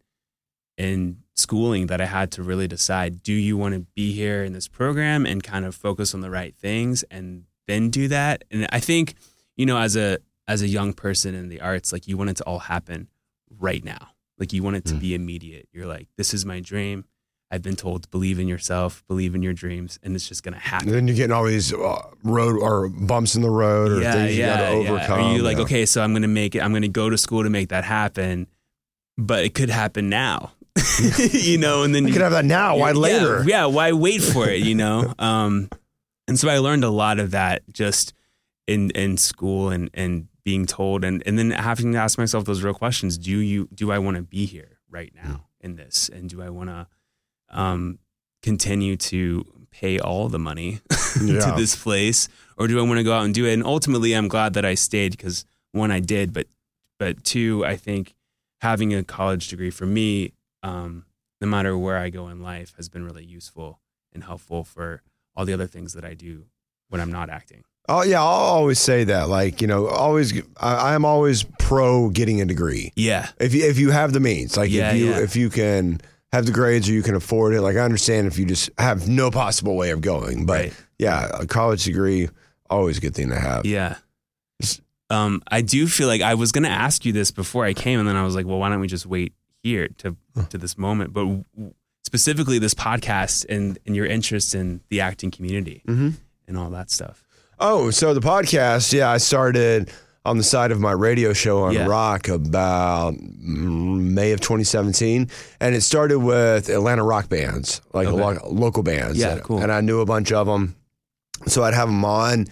[0.77, 4.53] in schooling that I had to really decide: Do you want to be here in
[4.53, 8.43] this program and kind of focus on the right things, and then do that?
[8.51, 9.15] And I think,
[9.55, 12.37] you know, as a as a young person in the arts, like you want it
[12.37, 13.07] to all happen
[13.59, 14.09] right now.
[14.37, 14.99] Like you want it to Mm.
[14.99, 15.69] be immediate.
[15.71, 17.05] You're like, this is my dream.
[17.51, 20.57] I've been told to believe in yourself, believe in your dreams, and it's just gonna
[20.57, 20.87] happen.
[20.89, 24.35] And then you're getting all these uh, road or bumps in the road or things
[24.35, 25.19] you got to overcome.
[25.19, 25.63] Are you like, yeah.
[25.63, 26.63] okay, so I'm gonna make it.
[26.63, 28.47] I'm gonna go to school to make that happen,
[29.19, 30.51] but it could happen now,
[31.31, 31.83] you know.
[31.83, 32.77] And then you could have that now.
[32.77, 33.43] Why yeah, later?
[33.45, 34.61] Yeah, why wait for it?
[34.61, 35.13] You know.
[35.19, 35.69] um,
[36.27, 38.13] and so I learned a lot of that just
[38.67, 42.63] in in school and and being told and and then having to ask myself those
[42.63, 43.17] real questions.
[43.17, 46.49] Do you do I want to be here right now in this, and do I
[46.49, 46.87] want to
[47.49, 47.99] um,
[48.41, 50.79] continue to pay all the money
[51.21, 51.39] Yeah.
[51.41, 53.53] to this place, or do I want to go out and do it?
[53.53, 56.47] And ultimately, I'm glad that I stayed because one, I did, but
[56.99, 58.15] but two, I think
[58.61, 61.05] having a college degree for me, um,
[61.41, 63.79] no matter where I go in life, has been really useful
[64.11, 65.01] and helpful for
[65.35, 66.45] all the other things that I do
[66.89, 67.63] when I'm not acting.
[67.89, 69.27] Oh yeah, I'll always say that.
[69.27, 73.77] Like you know, always I, I'm always pro getting a degree Yeah, if you if
[73.77, 74.55] you have the means.
[74.55, 75.19] Like Yeah, if you yeah.
[75.19, 75.99] if you can
[76.31, 77.61] have the grades or you can afford it.
[77.61, 80.73] Like I understand if you just have no possible way of going, but right.
[80.97, 82.29] yeah, a college degree
[82.69, 83.65] always a good thing to have.
[83.65, 83.97] Yeah.
[85.09, 87.99] Um, I do feel like I was going to ask you this before I came,
[87.99, 90.15] and then I was like, well, why don't we just wait here to
[90.49, 91.13] to this moment?
[91.13, 91.73] But w-
[92.03, 96.09] specifically, this podcast and and your interest in the acting community Mm-hmm.
[96.47, 97.23] and all that stuff.
[97.59, 99.89] Oh, so the podcast, yeah, I started
[100.25, 101.85] on the side of my radio show on Yeah.
[101.85, 105.29] rock about May of 2017.
[105.59, 108.17] And it started with Atlanta rock bands, like Okay.
[108.39, 109.17] lo- local bands.
[109.17, 109.59] Yeah, and, cool.
[109.61, 110.75] And I knew a bunch of them.
[111.47, 112.47] So I'd have them on,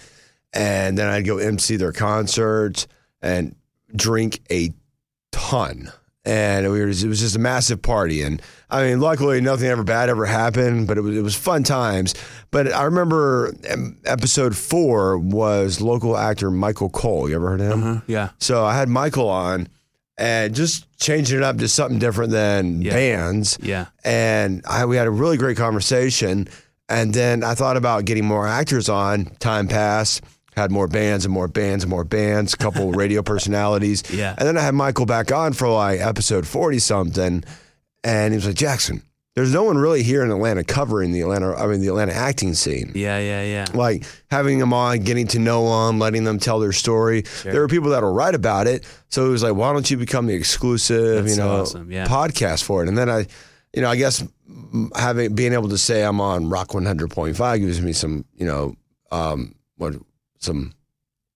[0.53, 2.87] and then I'd go MC their concerts
[3.21, 3.55] and
[3.95, 4.73] drink a
[5.31, 5.91] ton.
[6.23, 8.21] And we were, it was just a massive party.
[8.21, 11.63] And I mean, luckily, nothing ever bad ever happened, but it was, it was fun
[11.63, 12.13] times.
[12.51, 17.27] But I remember um, episode four was local actor Michael Cole.
[17.27, 17.83] You ever heard of him?
[17.83, 18.01] Uh-huh.
[18.05, 18.29] Yeah.
[18.37, 19.67] So I had Michael on
[20.17, 22.93] and just changing it up to something different than Yeah.
[22.93, 23.57] bands.
[23.59, 23.87] Yeah.
[24.03, 26.47] And I, we had a really great conversation.
[26.87, 29.25] And then I thought about getting more actors on.
[29.39, 30.21] Time passed,
[30.55, 34.03] had more bands and more bands and more bands, a couple radio personalities.
[34.11, 34.35] Yeah.
[34.37, 37.43] And then I had Michael back on for like episode 40 something.
[38.03, 39.03] And he was like, Jackson,
[39.35, 42.53] there's no one really here in Atlanta covering the Atlanta, I mean, the Atlanta acting
[42.53, 42.91] scene.
[42.95, 43.17] Yeah.
[43.19, 43.43] Yeah.
[43.43, 43.65] Yeah.
[43.73, 47.23] Like having them on, getting to know them, letting them tell their story.
[47.43, 48.85] There are people that'll write about it.
[49.07, 51.91] So it was like, why don't you become the exclusive, That's you so know, awesome,
[51.91, 52.07] yeah.
[52.07, 52.89] podcast for it?
[52.89, 53.27] And then I,
[53.73, 54.21] you know, I guess
[54.95, 58.75] having being able to say I'm on Rock 100.5 gives me some, you know,
[59.11, 59.95] um, what
[60.41, 60.73] some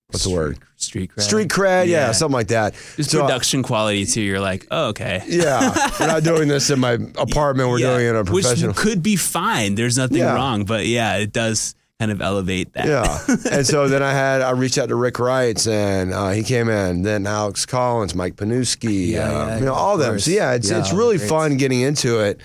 [0.10, 0.58] what's the word?
[0.78, 1.22] Street cred.
[1.22, 2.12] Street cred, yeah, Yeah.
[2.12, 2.74] something like that.
[2.96, 4.22] Just So- production quality too.
[4.22, 5.24] You're like, oh, okay.
[5.28, 7.70] Yeah, we're not doing this in my apartment.
[7.70, 7.94] We're Yeah.
[7.94, 8.70] doing it in a professional.
[8.70, 9.76] Which could be fine.
[9.76, 10.36] There's nothing Yeah.
[10.36, 10.66] wrong.
[10.66, 12.86] But yeah, it does kind of elevate that.
[12.88, 13.18] Yeah.
[13.52, 16.70] and so then I had, I reached out to Rick Wrights and uh, he came
[16.70, 17.02] in.
[17.04, 20.20] Then Alex Collins, Mike Panuski, Yeah, uh, you know, all of them.
[20.20, 21.30] So yeah, it's, it's really great.
[21.30, 22.42] fun getting into it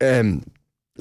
[0.00, 0.48] and,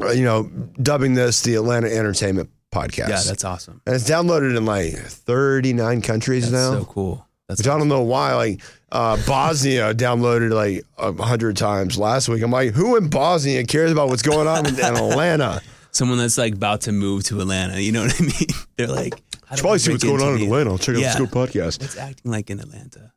[0.01, 0.43] uh, you know,
[0.81, 3.09] dubbing this the Atlanta Entertainment Podcast.
[3.09, 3.81] yeah, that's awesome.
[3.85, 6.79] and it's downloaded in like 39 countries That's now.
[6.79, 7.27] so cool.
[7.47, 8.33] That's Which I don't know why.
[8.35, 12.41] Like uh, Bosnia downloaded like a hundred times last week.
[12.41, 15.61] I'm like, who in Bosnia cares about what's going on in Atlanta?
[15.91, 17.79] someone that's like about to move to Atlanta.
[17.79, 18.47] You know what I mean?
[18.77, 19.13] They're like,
[19.45, 20.71] how do Probably see what's going on in Atlanta.
[20.71, 21.09] I'll check out Yeah.
[21.09, 21.83] the Scoop podcast.
[21.83, 23.11] It's acting like in Atlanta?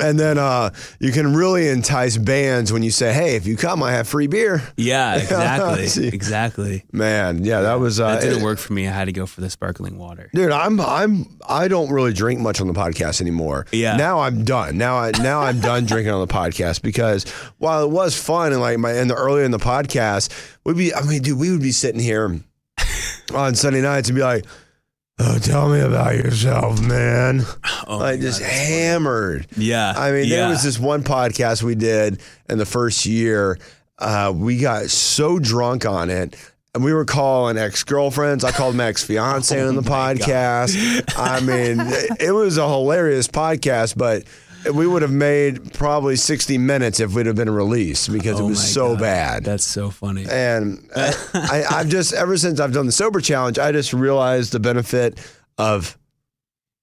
[0.00, 3.84] And then uh, you can really entice bands when you say, "Hey, if you come,
[3.84, 6.84] I have free beer." Yeah, exactly, exactly.
[6.92, 8.88] Man, yeah, that was uh, That didn't work for me.
[8.88, 10.28] I had to go for the sparkling water.
[10.34, 13.66] Dude, I'm I'm I don't really drink much on the podcast anymore.
[13.70, 13.96] Yeah.
[13.96, 14.76] Now I'm done.
[14.76, 17.24] Now I now I'm done drinking on the podcast because
[17.58, 20.32] while it was fun and like my in the earlier in the podcast,
[20.64, 22.40] we'd be I mean, dude, we would be sitting here
[23.32, 24.46] on Sunday nights and be like,
[25.18, 27.42] Oh, tell me about yourself, man.
[27.86, 28.50] Oh, my just God.
[28.50, 29.46] hammered.
[29.56, 29.94] yeah.
[29.96, 30.36] I mean, yeah.
[30.36, 33.58] there was this one podcast we did in the first year.
[33.98, 36.36] Uh, we got so drunk on it.
[36.74, 38.44] and we were calling ex girlfriends.
[38.44, 41.02] I called my ex fiance Oh on the podcast.
[41.16, 41.78] I mean,
[42.20, 44.24] it was a hilarious podcast, but
[44.74, 48.48] we would have made probably 60 minutes if we'd have been released because it Oh
[48.48, 49.00] was so God.
[49.00, 49.44] bad.
[49.44, 50.26] That's so funny.
[50.28, 54.52] and I, I, I've just, ever since I've done the sober challenge, I just realized
[54.52, 55.18] the benefit
[55.58, 55.96] of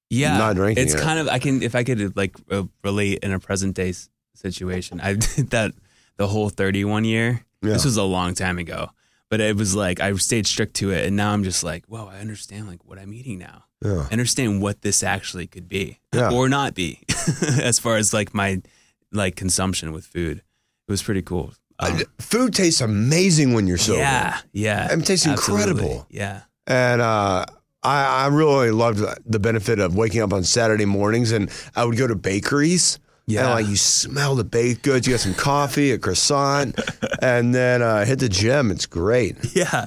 [0.10, 1.00] yeah, not drinking It's it.
[1.02, 4.10] kind of I can if I could like uh, relate in a present day s-
[4.36, 5.00] situation.
[5.02, 5.74] I did that
[6.18, 7.44] the whole 31 year.
[7.64, 7.74] Yeah.
[7.74, 8.90] This was a long time ago,
[9.30, 12.08] but it was like I stayed strict to it, and now I'm just like, whoa,
[12.08, 13.64] I understand like what I'm eating now.
[13.84, 14.06] Yeah.
[14.08, 16.32] I understand what this actually could be Yeah.
[16.32, 17.00] or not be,
[17.62, 18.62] as far as like my
[19.12, 20.38] like consumption with food.
[20.38, 21.54] It was pretty cool.
[21.80, 24.00] Um, food tastes amazing when you're sober.
[24.00, 25.70] yeah, yeah, it tastes absolutely.
[25.72, 26.08] incredible.
[26.10, 27.46] Yeah, And uh,
[27.82, 31.98] I, I really loved the benefit of waking up on Saturday mornings and I would
[31.98, 33.00] go to bakeries.
[33.26, 33.42] Yeah.
[33.42, 36.78] And like you smell the baked goods, you got some coffee, a croissant,
[37.22, 38.70] and then uh, hit the gym.
[38.70, 39.38] It's great.
[39.56, 39.86] yeah.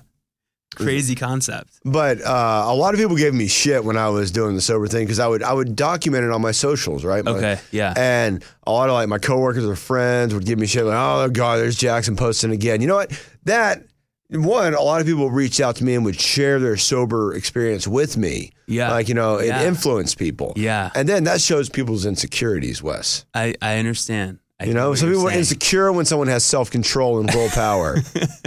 [0.77, 1.81] Crazy concept.
[1.85, 4.87] But uh, a lot of people gave me shit when I was doing the sober
[4.87, 7.25] thing because I would I would document it on my socials, right?
[7.25, 7.93] My- Okay, yeah.
[7.97, 11.29] And a lot of like my coworkers or friends would give me shit like, "Oh
[11.31, 13.13] God, there's Jackson posting again." You know what?
[13.45, 13.83] That
[14.31, 17.87] one, a lot of people reached out to me and would share their sober experience
[17.87, 18.51] with me.
[18.69, 18.91] Yeah.
[18.91, 19.63] like you know, it Yeah.
[19.63, 20.53] influenced people.
[20.57, 20.91] Yeah.
[20.97, 23.25] and then that shows people's insecurities, Wes.
[23.33, 24.41] I, I understand.
[24.59, 27.97] I You know, some people are insecure when someone has self control and willpower.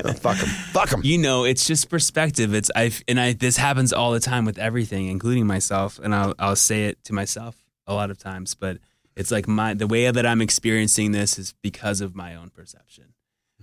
[0.04, 0.48] Oh, fuck them.
[0.48, 1.02] Fuck them.
[1.10, 2.54] You know, it's just perspective.
[2.54, 3.34] It's I and I.
[3.34, 6.00] This happens all the time with everything, including myself.
[6.02, 8.78] And I'll I'll say it to myself a lot of times, but
[9.15, 13.13] it's like my the way that I'm experiencing this is because of my own perception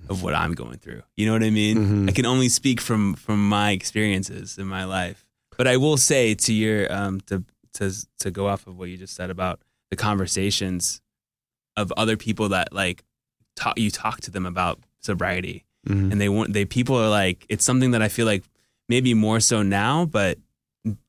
[0.08, 1.02] of what I'm going through.
[1.16, 1.78] You know what I mean?
[1.78, 2.08] Mm-hmm.
[2.08, 5.24] I can only speak from from my experiences in my life.
[5.56, 8.96] But I will say to your um to to to go off of what you
[8.96, 11.00] just said about the conversations
[11.76, 13.02] of other people that like
[13.54, 16.10] talk you talk to them about sobriety Mm-hmm.
[16.10, 18.42] and they want they people are like it's something that I feel like
[18.88, 20.36] maybe more so now, but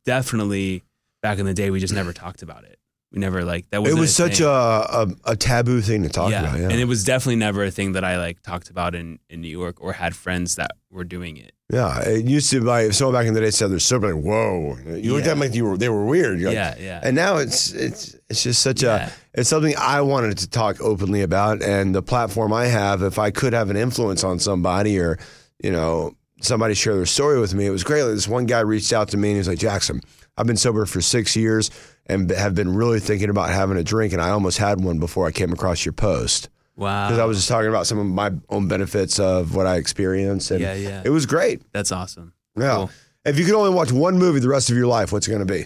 [0.06, 0.84] definitely
[1.24, 2.78] back in the day we just never talked about it.
[3.12, 6.30] We never like that was It was such a, a a taboo thing to talk
[6.30, 6.42] yeah.
[6.42, 6.60] about.
[6.60, 9.42] Yeah, and it was definitely never a thing that I like talked about in in
[9.42, 11.54] New York or had friends that were doing it.
[11.72, 12.00] Yeah.
[12.02, 14.24] It used to be like if someone back in the day said they're sober, like
[14.24, 15.32] whoa, you looked Yeah.
[15.32, 16.40] at them like you were they were weird.
[16.42, 19.10] Like- yeah, yeah, And now it's it's it's just such Yeah.
[19.36, 23.20] a it's something I wanted to talk openly about, and the platform I have, if
[23.20, 25.18] I could have an influence on somebody or
[25.64, 28.04] you know somebody share their story with me, it was great.
[28.04, 30.02] Like this one guy reached out to me and he was like, Jackson,
[30.38, 31.72] I've been sober for six years
[32.06, 35.28] and have been really thinking about having a drink, and I almost had one before
[35.28, 36.48] I came across your post
[36.78, 39.76] wow, because I was just talking about some of my own benefits of what I
[39.76, 41.02] experienced, and Yeah, yeah.
[41.04, 41.62] it was great.
[41.74, 42.34] that's awesome.
[42.58, 42.76] Yeah.
[42.76, 42.92] Cool.
[43.26, 45.46] If you could only watch one movie the rest of your life, what's it going
[45.46, 45.66] to be?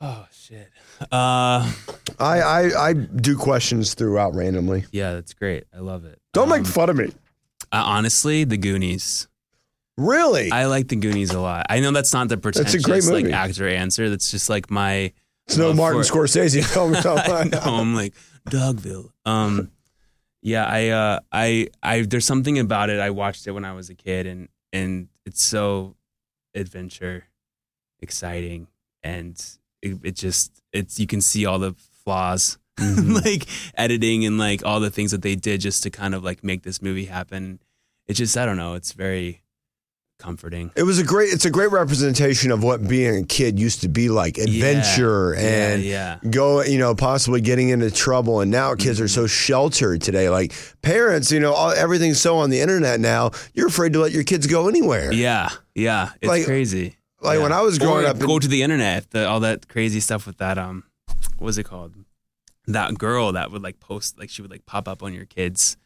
[0.00, 0.70] Oh shit.
[1.10, 1.70] Uh,
[2.18, 4.84] I, I I do questions throughout randomly.
[4.92, 5.64] yeah, that's great.
[5.74, 6.20] I love it.
[6.32, 7.06] Don't Um, make fun of me.
[7.72, 9.26] uh, honestly, the Goonies.
[9.98, 10.50] Really?
[10.52, 11.66] I like the Goonies a lot.
[11.70, 14.08] I know that's not the That's a pretentious great like actor answer.
[14.10, 15.12] That's just like my
[15.48, 16.62] it's no Martin for- Scorsese
[17.52, 17.60] know.
[17.60, 18.12] I'm like
[18.50, 19.10] Dogville.
[19.24, 19.70] Um,
[20.42, 22.02] yeah, I, uh, I, I.
[22.02, 23.00] There's something about it.
[23.00, 25.96] I watched it when I was a kid, and and it's so
[26.54, 27.24] adventure,
[28.00, 28.68] exciting,
[29.02, 29.42] and
[29.82, 33.12] it, it just it's you can see all the flaws, Mm-hmm.
[33.24, 36.44] like editing and like all the things that they did just to kind of like
[36.44, 37.58] make this movie happen.
[38.06, 38.74] It just I don't know.
[38.74, 39.42] It's very
[40.18, 40.70] comforting.
[40.76, 41.32] It was a great.
[41.32, 45.40] It's a great representation of what being a kid used to be like: adventure Yeah,
[45.72, 46.18] and yeah.
[46.30, 48.40] go, you know, possibly getting into trouble.
[48.40, 49.14] And now kids are Mm-hmm.
[49.22, 50.28] so sheltered today.
[50.30, 50.52] Like
[50.82, 53.30] parents, you know, all, everything's so on the internet now.
[53.54, 55.12] You're afraid to let your kids go anywhere.
[55.12, 56.96] Yeah, yeah, it's Like- crazy.
[57.20, 57.44] Like Yeah.
[57.44, 60.26] when I was growing Or up, go to the internet, the, all that crazy stuff
[60.26, 60.58] with that.
[60.58, 60.84] Um,
[61.38, 61.94] what was it called?
[62.66, 65.76] That girl that would like post, like she would like pop up on your kids.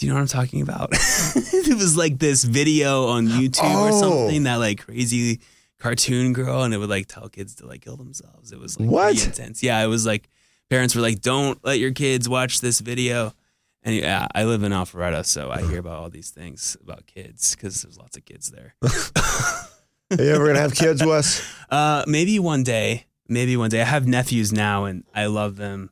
[0.00, 0.88] Do you know what I'm talking about?
[0.92, 4.00] it was like this video on YouTube or Oh.
[4.00, 5.40] something that like crazy
[5.78, 8.50] cartoon girl, and it would like tell kids to like kill themselves.
[8.50, 9.22] It was like What?
[9.26, 9.62] intense.
[9.62, 10.30] Yeah, it was like
[10.70, 13.34] parents were like, "Don't let your kids watch this video."
[13.82, 17.54] And yeah, I live in Alpharetta, so I hear about all these things about kids
[17.54, 18.74] because there's lots of kids there.
[18.82, 21.42] are you ever gonna have kids, Wes?
[21.70, 23.04] Uh, maybe one day.
[23.28, 23.80] Maybe one day.
[23.82, 25.90] I have nephews now, and I love them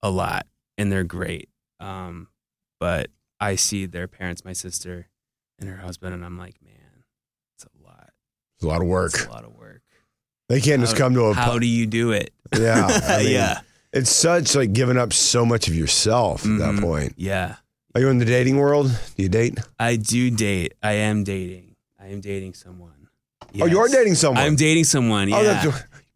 [0.00, 0.46] a lot,
[0.78, 1.48] and they're great.
[1.80, 2.28] Um,
[2.80, 3.10] but
[3.42, 5.08] I see their parents, my sister
[5.58, 7.04] and her husband, and I'm like, man,
[7.56, 8.10] it's a lot.
[8.56, 9.12] It's a lot of work.
[9.14, 9.82] It's a lot of work.
[10.48, 11.34] They can't just come to a.
[11.34, 12.32] How do you do it?
[12.58, 13.60] yeah, I mean, yeah,
[13.92, 16.80] It's such like giving up so much of yourself at that Mhm.
[16.82, 17.14] point.
[17.16, 17.56] yeah.
[17.94, 18.86] Are you in the dating world?
[19.16, 19.58] Do you date?
[19.78, 20.72] I do date.
[20.82, 21.76] I am dating.
[22.00, 23.08] I am dating someone.
[23.60, 24.42] Oh, you are dating someone.
[24.42, 25.28] I'm dating someone.
[25.28, 25.36] Yeah.
[25.36, 25.64] Oh, that's,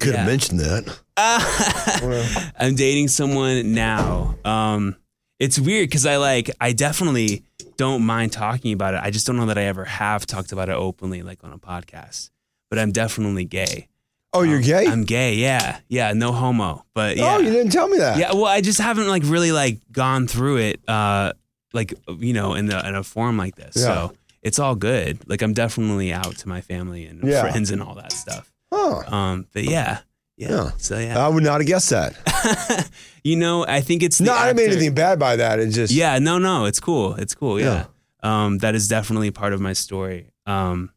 [0.00, 0.26] could have Yeah.
[0.26, 0.98] mentioned that.
[2.58, 4.36] I'm dating someone now.
[4.44, 4.96] Um,
[5.38, 7.42] it's weird because I like I definitely
[7.76, 9.00] don't mind talking about it.
[9.02, 11.58] I just don't know that I ever have talked about it openly, like on a
[11.58, 12.30] podcast.
[12.70, 13.88] But I'm definitely gay.
[14.32, 14.86] Oh, you're Um, gay?
[14.86, 15.34] I'm gay.
[15.34, 16.12] Yeah, yeah.
[16.12, 16.84] No homo.
[16.94, 18.18] But yeah, Oh, you didn't tell me that.
[18.18, 18.32] yeah.
[18.32, 21.32] Well, I just haven't like really like gone through it, uh,
[21.72, 23.76] like you know, in the in a form like this.
[23.76, 23.82] Yeah.
[23.82, 25.18] So it's all good.
[25.28, 27.42] Like I'm definitely out to my family and Yeah.
[27.42, 28.50] friends and all that stuff.
[28.72, 29.02] Huh.
[29.06, 30.00] Um, but yeah,
[30.36, 30.48] yeah.
[30.48, 30.70] Yeah.
[30.76, 32.90] So yeah, I would not have guessed that.
[33.24, 35.58] you know, I think it's No, I didn't mean anything bad by that.
[35.58, 37.14] It just Yeah, no, no, it's cool.
[37.14, 37.58] It's cool.
[37.60, 37.86] Yeah.
[38.22, 40.30] Um, that is definitely part of my story.
[40.46, 40.90] Um,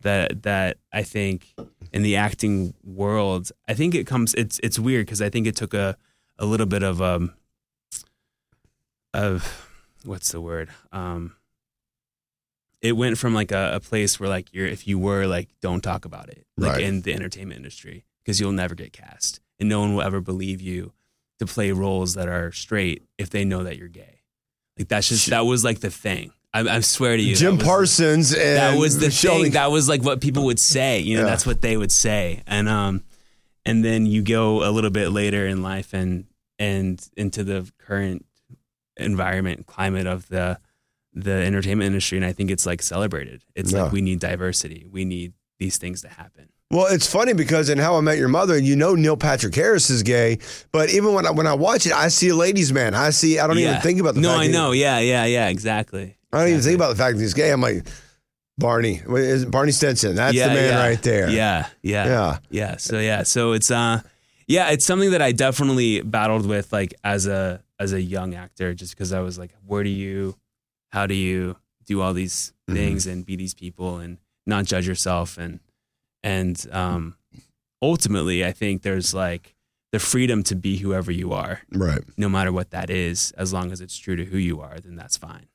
[0.00, 1.54] that that I think
[1.92, 4.34] in the acting world, I think it comes.
[4.34, 5.96] It's it's weird because I think it took a
[6.38, 7.34] a little bit of um
[9.14, 9.68] of
[10.04, 11.34] what's the word um.
[12.80, 15.82] It went from like a, a place where like you're if you were like don't
[15.82, 16.82] talk about it like Right.
[16.82, 20.60] in the entertainment industry because you'll never get cast and no one will ever believe
[20.60, 20.92] you
[21.38, 24.20] to play roles that are straight if they know that you're gay.
[24.78, 26.32] Like that's just that was like the thing.
[26.54, 29.52] I, I swear to you, Jim that Parsons and That was the Sheldon- thing.
[29.52, 30.98] That was like what people would say.
[31.00, 31.30] You know, Yeah.
[31.30, 32.42] that's what they would say.
[32.46, 33.02] And um,
[33.64, 36.26] and then you go a little bit later in life and
[36.58, 38.24] and into the current
[38.96, 40.58] environment climate of the
[41.14, 43.44] the entertainment industry, and I think it's like celebrated.
[43.54, 43.84] It's Yeah.
[43.84, 44.86] like we need diversity.
[44.90, 46.48] We need these things to happen.
[46.72, 49.90] Well, it's funny because in How I Met Your Mother, you know Neil Patrick Harris
[49.90, 50.38] is gay,
[50.72, 52.94] but even when I, when I watch it, I see a ladies' man.
[52.94, 53.38] I see.
[53.38, 54.72] I don't even think about the no, fact I know.
[54.72, 55.48] Yeah, yeah, yeah.
[55.48, 56.16] Exactly.
[56.32, 57.50] I don't even think about the fact that he's gay.
[57.52, 57.86] I'm like
[58.56, 59.02] Barney.
[59.06, 60.16] Wait, is it Barney Stinson.
[60.16, 60.78] That's Yeah, the man yeah.
[60.82, 61.28] right there.
[61.28, 62.38] Yeah, yeah, Yeah.
[62.50, 62.76] yeah.
[62.78, 64.00] So yeah, so it's uh,
[64.46, 68.72] yeah, it's something that I definitely battled with, like as a as a young actor,
[68.72, 70.36] just because I was like, where do you,
[70.90, 72.74] how do you do all these Mhm.
[72.74, 75.60] things and be these people and not judge yourself and
[76.22, 77.16] and um,
[77.80, 79.54] ultimately, I think there's like
[79.92, 82.00] the freedom to be whoever you are, Right.
[82.16, 84.96] no matter what that is, as long as it's true to who you are, then
[84.96, 85.46] that's fine.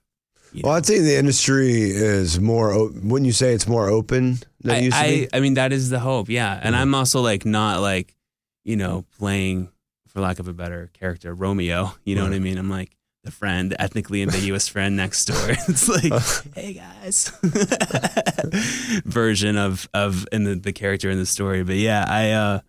[0.54, 0.78] You Well, know?
[0.78, 2.72] I'd say the industry is more.
[2.72, 5.28] o- Wouldn't you say it's more open than it I, used to I, be?
[5.34, 6.30] I mean, that is the hope.
[6.30, 6.60] Yeah.
[6.62, 6.80] And Mhm.
[6.80, 8.16] I'm also like not like,
[8.64, 9.70] you know, playing,
[10.08, 11.94] for lack of a better character, Romeo.
[12.06, 12.58] You know what I mean?
[12.58, 12.96] I'm like
[13.28, 15.38] the friend, the ethnically ambiguous friend next door.
[15.68, 17.30] It's like, hey guys,
[19.06, 21.64] version of, of, in the, the character in the story.
[21.64, 22.60] But yeah, I, uh,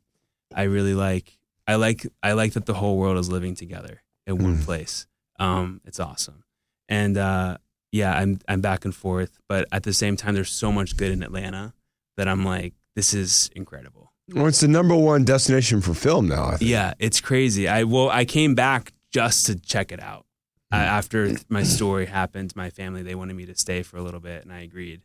[0.53, 4.37] I really like I like I like that the whole world is living together in
[4.43, 4.65] one Mm.
[4.65, 5.07] place.
[5.39, 6.43] Um it's awesome.
[6.89, 7.57] And uh
[7.91, 11.11] yeah, I'm I'm back and forth, but at the same time there's so much good
[11.11, 11.73] in Atlanta
[12.17, 14.02] that I'm like this is incredible.
[14.29, 16.45] Well, it's the number one destination for film now.
[16.45, 16.71] I think.
[16.71, 17.67] Yeah, it's crazy.
[17.67, 20.25] I well, I came back just to check it out.
[20.71, 24.19] I, after my story happened, my family they wanted me to stay for a little
[24.19, 25.01] bit, and I agreed.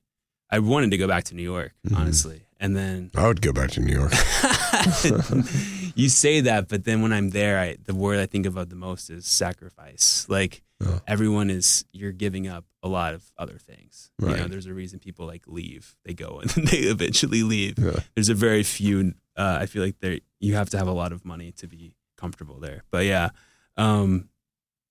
[0.50, 1.96] I wanted to go back to New York, Mhm.
[1.98, 4.12] honestly, and then I would go back to New York.
[5.94, 8.76] you say that, but then when I'm there, I, the word I think about the
[8.76, 10.24] most is sacrifice.
[10.28, 10.62] Like
[11.06, 14.10] Everyone is, you're giving up a lot of other things.
[14.20, 15.96] You know, there's a reason people like leave.
[16.04, 17.78] They go and then they eventually leave.
[17.78, 18.00] Yeah.
[18.14, 19.14] There's a very few.
[19.36, 21.94] Uh, I feel like there you have to have a lot of money to be
[22.16, 22.84] comfortable there.
[22.90, 23.30] But yeah,
[23.76, 24.28] um,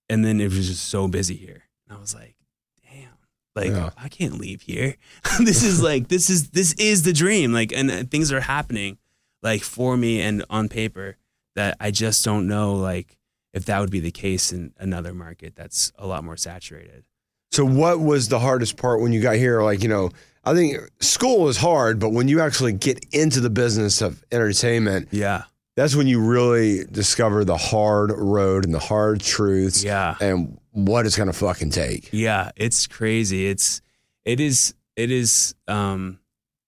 [0.10, 2.36] and then it was just so busy here, and I was like,
[2.84, 3.10] damn.
[3.56, 3.90] Like Yeah.
[3.98, 4.96] I can't leave here.
[5.40, 7.54] this is like this is this is the dream.
[7.54, 8.98] Like and uh, things are happening
[9.42, 11.18] like for me and on paper
[11.56, 13.18] that I just don't know like
[13.58, 17.03] if that would be the case in another market that's a lot more saturated.
[17.51, 19.62] So, what was the hardest part when you got here?
[19.64, 20.12] Like, you know,
[20.43, 25.10] I think school is hard, but when you actually get into the business of entertainment,
[25.12, 25.43] Yeah.
[25.76, 30.16] that's when you really discover the hard road and the hard truths Yeah.
[30.22, 32.10] and what it's to fucking take.
[32.14, 33.47] Yeah, it's crazy.
[33.47, 33.82] It's
[34.26, 36.20] it is it is um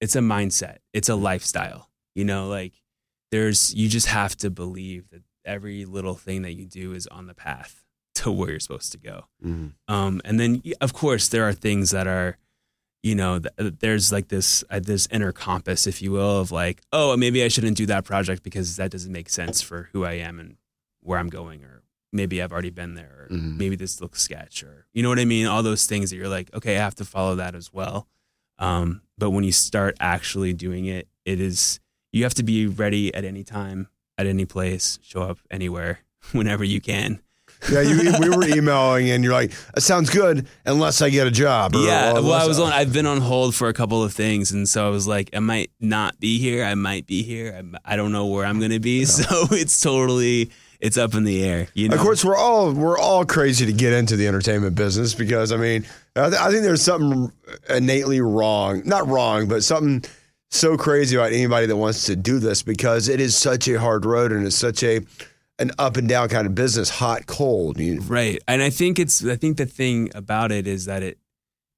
[0.01, 0.77] it's a mindset.
[0.93, 1.89] It's a lifestyle.
[2.15, 2.73] You know, like
[3.31, 7.27] there's you just have to believe that every little thing that you do is on
[7.27, 7.83] the path
[8.15, 9.17] to where you're supposed to go.
[9.87, 12.37] Um and then of course there are things that are
[13.01, 16.81] you know, th- there's like this uh, this inner compass, if you will, of like,
[16.91, 20.15] oh, maybe I shouldn't do that project because that doesn't make sense for who I
[20.27, 20.57] am and
[21.01, 21.81] where I'm going, or
[22.11, 23.55] maybe I've already been there, or Mhm.
[23.55, 25.45] maybe this looks sketch, or you know what I mean.
[25.47, 28.05] All those things that you're like, okay, I have to follow that as well.
[28.57, 31.79] Um, but when you start actually doing it, it is
[32.11, 33.87] you have to be ready at any time,
[34.19, 35.99] at any place, show up anywhere,
[36.33, 37.21] whenever you can.
[37.71, 41.31] Yeah, you, we were emailing and you're like, that sounds good unless I get a
[41.31, 41.75] job.
[41.75, 42.71] or- Yeah, well, I was on.
[42.71, 45.39] I've been on hold for a couple of things, and so I was like, I
[45.39, 46.63] might not be here.
[46.63, 47.53] I might be here.
[47.57, 49.03] I'm, I don't know where I'm gonna be.
[49.05, 51.67] So it's totally it's up in the air.
[51.73, 55.13] You know, Of course, we're all we're all crazy to get into the entertainment business
[55.13, 57.29] because I mean, I, th- I think there's something
[57.69, 60.09] innately wrong, not wrong, but something
[60.51, 64.05] so crazy about anybody that wants to do this because it is such a hard
[64.05, 65.01] road and it's such a
[65.59, 67.79] an up and down kind of business, hot, cold.
[67.79, 68.41] You, right?
[68.47, 69.25] And I think it's.
[69.25, 71.17] I think the thing about it is that it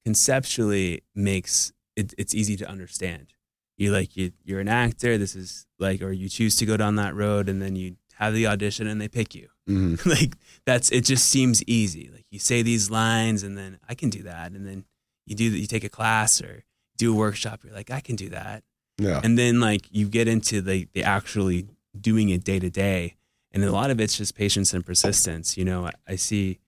[0.04, 2.14] conceptually makes it.
[2.18, 3.32] It's easy to understand.
[3.76, 4.32] You like you.
[4.44, 5.18] You're an actor.
[5.18, 8.34] This is like, or you choose to go down that road, and then you have
[8.34, 9.48] the audition, and they pick you.
[9.68, 10.04] Mhm.
[10.20, 14.10] like that's it just seems easy like you say these lines and then i can
[14.10, 14.84] do that and then
[15.24, 16.64] you do that you take a class or
[17.02, 18.62] do a workshop you're like i can do that.
[18.98, 21.66] Yeah, and then like you get into the the actually
[21.98, 23.16] doing it day to day
[23.50, 25.86] and a lot of it's just patience and persistence you know?
[25.86, 26.58] I, I see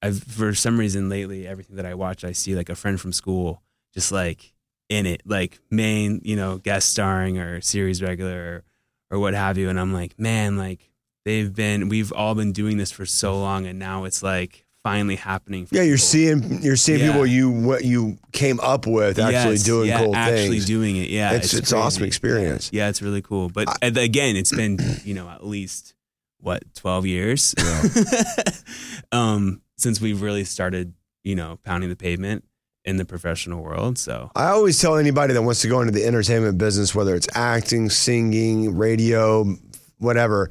[0.00, 3.12] i've for some reason lately everything that i watch i see like a friend from
[3.12, 3.62] school
[3.94, 4.52] just like
[4.88, 8.64] in it like main you know guest starring or series regular
[9.10, 10.90] or, or what have you and i'm like man like
[11.24, 15.16] they've been we've all been doing this for so long and now it's like finally
[15.16, 15.82] happening for yeah.
[15.82, 16.06] You're people.
[16.06, 17.12] seeing you're seeing Yeah.
[17.12, 20.66] people you what you came up with actually Yes, doing yeah, cool actually things.
[20.66, 22.70] doing it yeah it's it's, awesome experience.
[22.72, 23.48] Yeah, it's really cool.
[23.48, 25.94] But and again, it's been you know at least
[26.40, 27.54] what twelve years,
[29.12, 32.44] um, since we've really started you know pounding the pavement
[32.84, 33.96] in the professional world.
[33.98, 37.28] So I always tell anybody that wants to go into the entertainment business, whether it's
[37.34, 39.44] acting, singing, radio,
[39.98, 40.50] whatever,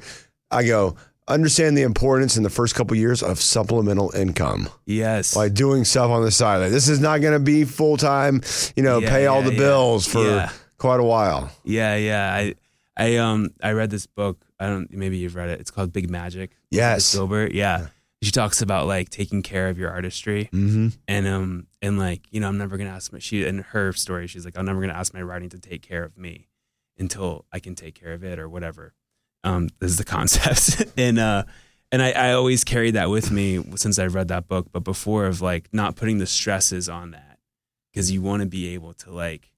[0.50, 0.96] I go,
[1.32, 4.68] understand the importance in the first couple years of supplemental income.
[4.86, 6.58] yes, Like doing stuff on the side.
[6.58, 8.42] Like this is not going to be full time,
[8.76, 9.58] you know, Yeah, pay all yeah, the yeah.
[9.58, 11.50] bills for quite a while.
[11.64, 12.32] yeah, yeah.
[12.34, 12.54] I
[12.96, 14.44] I um I read this book.
[14.60, 15.60] I don't maybe you've read it.
[15.60, 16.50] It's called Big Magic.
[16.70, 17.14] Yes.
[17.14, 17.52] Gilbert.
[17.52, 17.86] Yeah.
[18.22, 20.48] She talks about like taking care of your artistry.
[20.52, 20.88] Mm-hmm.
[21.08, 24.28] and um and like you know i'm never gonna ask my she in her story
[24.28, 26.46] she's like i'm never gonna ask my writing to take care of me
[26.98, 28.94] until i can take care of it or whatever
[29.44, 31.44] um this is the concept and uh
[31.90, 35.26] and I, I always carried that with me since i read that book but before
[35.26, 37.38] of like not putting the stresses on that
[37.92, 39.50] because you want to be able to like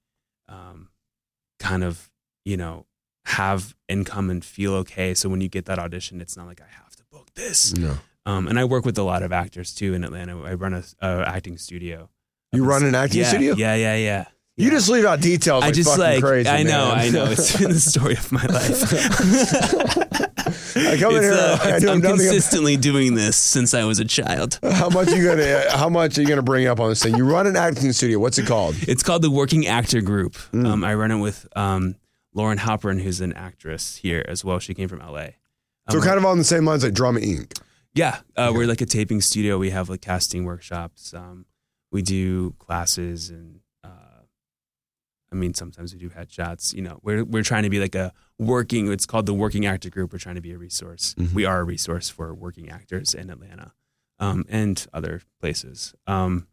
[0.49, 0.89] um
[1.59, 2.11] kind of
[2.45, 2.87] you know
[3.26, 6.66] have income and feel okay so when you get that audition it's not like i
[6.82, 7.97] have to book this No.
[8.26, 10.43] um, and I work with a lot of actors too in Atlanta.
[10.43, 12.09] I run a, a acting studio.
[12.53, 13.55] You run an acting yeah, studio?
[13.57, 14.24] Yeah, yeah, yeah.
[14.57, 15.64] You just leave out details.
[15.64, 16.98] I like just fucking like crazy, I know, man.
[16.98, 17.24] I know.
[17.26, 18.82] It's been the story of my life.
[20.76, 23.98] I come in here, uh, I I'm nothing about- consistently doing this since I was
[23.98, 24.59] a child.
[24.62, 25.70] How much you gonna?
[25.76, 27.16] How much are you gonna bring up on this thing?
[27.16, 28.18] You run an acting studio.
[28.18, 28.76] What's it called?
[28.82, 30.34] It's called the Working Actor Group.
[30.52, 30.66] Mm.
[30.66, 31.96] Um, I run it with um,
[32.32, 34.59] Lauren Halpern, who's an actress here as well.
[34.61, 35.28] She came from LA.
[35.90, 37.59] So Um, kind of on the same lines like Drama Inc.
[37.94, 39.59] Yeah, uh, we're like a taping studio.
[39.59, 41.12] We have like casting workshops.
[41.14, 41.46] Um,
[41.92, 43.61] we do classes, and
[45.35, 46.72] I mean sometimes we do headshots.
[46.72, 48.91] You know, we're we're trying to be like a working.
[48.93, 50.12] It's called the Working Actor Group.
[50.12, 51.14] We're trying to be a resource.
[51.18, 51.32] Mhm.
[51.35, 53.72] We are a resource for working actors in Atlanta
[54.20, 55.93] um, and other places.
[56.07, 56.47] Um,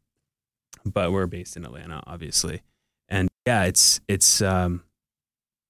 [0.84, 2.64] but we're based in Atlanta, obviously,
[3.08, 4.42] and yeah, it's it's.
[4.42, 4.84] Um,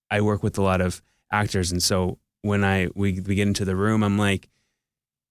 [0.09, 1.01] I work with a lot of
[1.31, 4.47] actors, and so when I we we get into the room, I'm like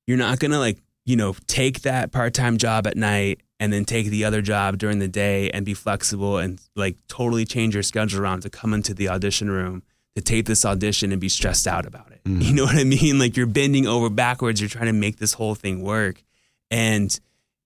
[0.07, 4.07] you're not gonna like you know take that part-time job at night and then take
[4.07, 8.21] the other job during the day and be flexible and like totally change your schedule
[8.21, 9.85] around to come into the audition room
[10.17, 12.25] to tape this audition and be stressed out about it.
[12.25, 12.43] Mhm.
[12.43, 13.21] you know what i mean?
[13.21, 14.61] Like you're bending over backwards.
[14.61, 16.25] You're trying to make this whole thing work.
[16.73, 17.17] And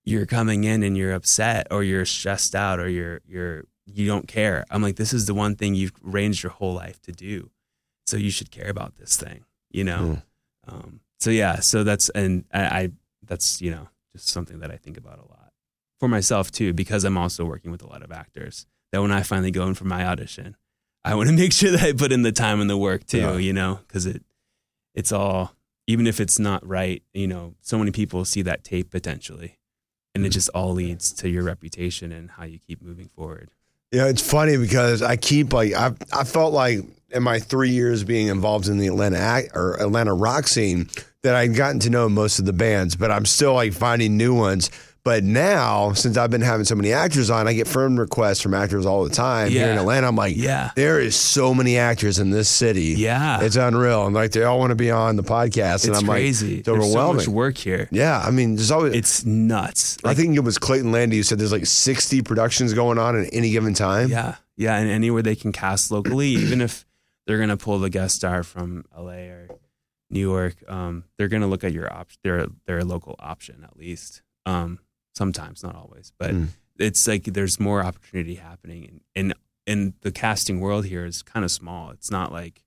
[0.05, 4.29] you're coming in and you're upset or you're stressed out or you're you're you don't
[4.29, 4.65] care.
[4.71, 7.51] I'm like this is the one thing you've arranged your whole life to do.
[8.07, 10.23] So you should care about this thing you know?
[10.69, 12.89] Um, so yeah, so that's and I, I
[13.27, 15.44] that's you know just something that I think about a lot
[15.99, 18.67] for myself too because I'm also working with a lot of actors.
[18.93, 20.57] That when I finally go in for my audition,
[21.05, 23.19] I want to make sure that I put in the time and the work too.
[23.19, 23.37] Yeah.
[23.37, 24.23] You know, because it
[24.95, 25.55] it's all
[25.87, 27.03] even if it's not right.
[27.13, 29.59] You know, so many people see that tape potentially,
[30.15, 30.33] and it mm.
[30.33, 33.51] just all leads to your reputation and how you keep moving forward.
[33.93, 36.81] Yeah, it's funny because I keep like I I felt like
[37.11, 40.89] in my three years being involved in the Atlanta act, or Atlanta rock scene
[41.23, 44.35] that I'd gotten to know most of the bands, but I'm still like finding new
[44.35, 44.71] ones.
[45.05, 48.55] But now, since I've been having so many actors on, I get firm requests from
[48.55, 50.07] actors all the time here in Atlanta.
[50.09, 50.71] I'm like, Yeah.
[50.77, 52.95] there is so many actors in this city.
[52.97, 53.43] Yeah.
[53.43, 56.47] it's unreal, and like they all want to be on the podcast, and I'm crazy.
[56.49, 57.21] like, it's There's overwhelming.
[57.21, 57.87] so much work here.
[57.93, 58.95] yeah, I mean, there's always.
[58.95, 59.99] It's nuts.
[60.05, 63.29] I think it was Clayton Landy who said there's like 60 productions going on at
[63.33, 64.09] any given time.
[64.09, 66.87] Yeah, yeah, and anywhere they can cast locally, even if
[67.27, 69.49] they're gonna pull the guest star from LA or
[70.09, 74.23] New York, um, they're gonna look at your option, their their local option at least.
[74.47, 74.79] Um,
[75.15, 76.49] sometimes, not always, but Mm.
[76.79, 79.35] it's like there's more opportunity happening, and and
[79.67, 81.91] and the casting world here is kind of small.
[81.91, 82.63] It's not like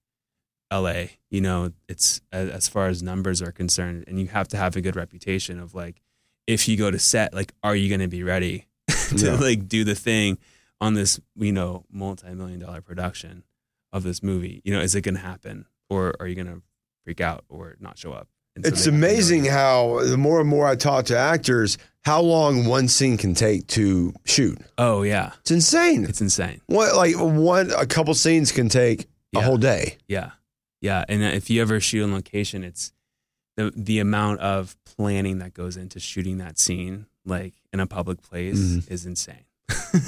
[0.72, 1.72] LA, you know.
[1.88, 4.96] It's as, as far as numbers are concerned, and you have to have a good
[4.96, 6.02] reputation of like,
[6.48, 8.66] if you go to set, like, are you gonna be ready
[9.10, 9.36] to Yeah.
[9.36, 10.38] like do the thing?
[10.80, 13.44] on this, you know, multi-million dollar production
[13.92, 14.62] of this movie.
[14.64, 16.62] You know, is it going to happen, or are you going to
[17.04, 18.28] freak out or not show up?
[18.64, 21.18] So It's they have to know amazing how the more and more I talk to
[21.18, 24.58] actors, how long one scene can take to shoot.
[24.78, 26.06] Oh yeah, It's insane.
[26.06, 26.62] it's insane.
[26.68, 29.98] What like one a couple scenes can take a whole day.
[30.08, 30.32] Yeah,
[30.82, 31.04] yeah.
[31.10, 32.92] And if you ever shoot on location, it's
[33.58, 38.22] the the amount of planning that goes into shooting that scene, like in a public
[38.22, 38.90] place, Mhm.
[38.92, 39.44] is insane.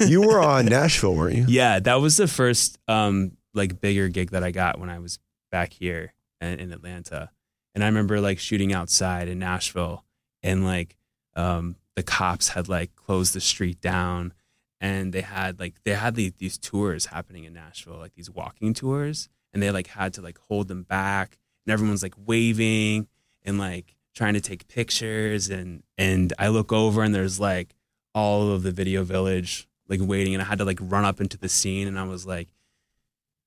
[0.06, 1.44] You were on Nashville, weren't you?
[1.48, 5.18] Yeah, that was the first um like bigger gig that I got when I was
[5.52, 7.30] back here in, in Atlanta.
[7.74, 10.04] And I remember like shooting outside in Nashville
[10.42, 10.96] and like
[11.36, 14.32] um the cops had like closed the street down
[14.80, 18.74] and they had like they had these, these tours happening in Nashville, like these walking
[18.74, 23.06] tours, and they like had to like hold them back and everyone's like waving
[23.44, 27.74] and like trying to take pictures and and I look over and there's like
[28.14, 31.36] all of the video village like waiting and I had to like run up into
[31.36, 32.48] the scene and I was like,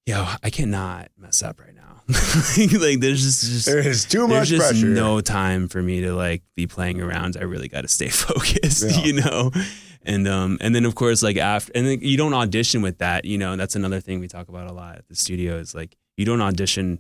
[0.06, 1.82] yo, I cannot mess up right now.
[2.10, 4.88] like there's just, just There is too much there's just pressure.
[4.88, 7.38] no time for me to like be playing around.
[7.40, 8.98] I really got to stay focused, Yeah.
[9.04, 9.52] you know.
[10.06, 13.24] And um and then of course like after and then you don't audition with that,
[13.24, 13.56] you know.
[13.56, 16.42] That's another thing we talk about a lot at the studio is like you don't
[16.42, 17.00] audition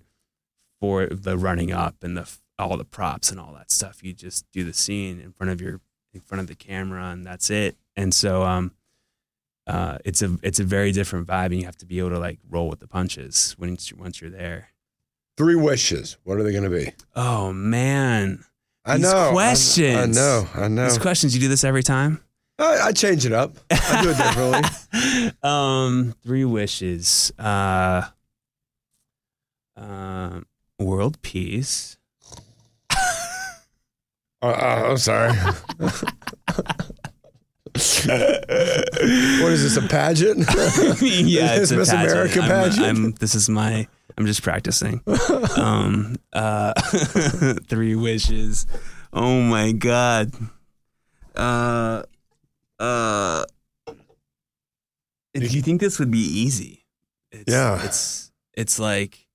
[0.79, 4.01] for the running up and the all the props and all that stuff.
[4.03, 5.81] You just do the scene in front of your
[6.13, 7.75] in front of the camera and that's it.
[7.97, 8.71] And so um
[9.67, 12.19] uh, it's a it's a very different vibe, and you have to be able to
[12.19, 14.69] like roll with the punches once you, once you're there.
[15.37, 16.17] Three wishes.
[16.23, 16.91] What are they going to be?
[17.15, 18.43] Oh man,
[18.85, 19.17] I These know.
[19.17, 20.15] I- I, questions.
[20.15, 20.47] know.
[20.53, 20.83] I know.
[20.83, 22.21] these questions you do this every time.
[22.59, 23.57] I, I change it up.
[23.71, 25.31] I do it differently.
[25.43, 27.31] um, three wishes.
[27.39, 28.03] Uh,
[29.75, 30.45] um,
[30.77, 31.97] world peace.
[32.91, 35.31] Uh, uh, I'm sorry.
[37.75, 39.77] what is this?
[39.77, 40.39] A pageant?
[41.01, 42.11] yeah, it's a Miss pageant.
[42.11, 42.85] America I'm- pageant?
[42.85, 43.87] I'm, this is my.
[44.17, 45.01] I'm just practicing.
[45.57, 46.73] um, uh,
[47.67, 48.67] three wishes.
[49.11, 50.31] Oh my god.
[51.35, 52.03] Uh,
[52.79, 53.45] uh.
[55.33, 56.85] Do you think this would be easy?
[57.31, 57.83] It's, Yeah.
[57.83, 59.27] It's it's like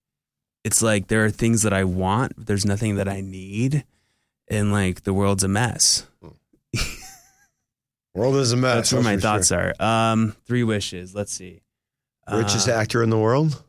[0.62, 2.36] it's like there are things that I want.
[2.36, 3.84] But there's nothing that I need,
[4.46, 6.06] and like the world's a mess.
[8.18, 8.74] World is a mess.
[8.74, 9.72] That's where my thoughts sure.
[9.80, 10.12] are.
[10.12, 11.14] Um, three wishes.
[11.14, 11.62] Let's see.
[12.30, 13.62] Richest Uh, actor in the world?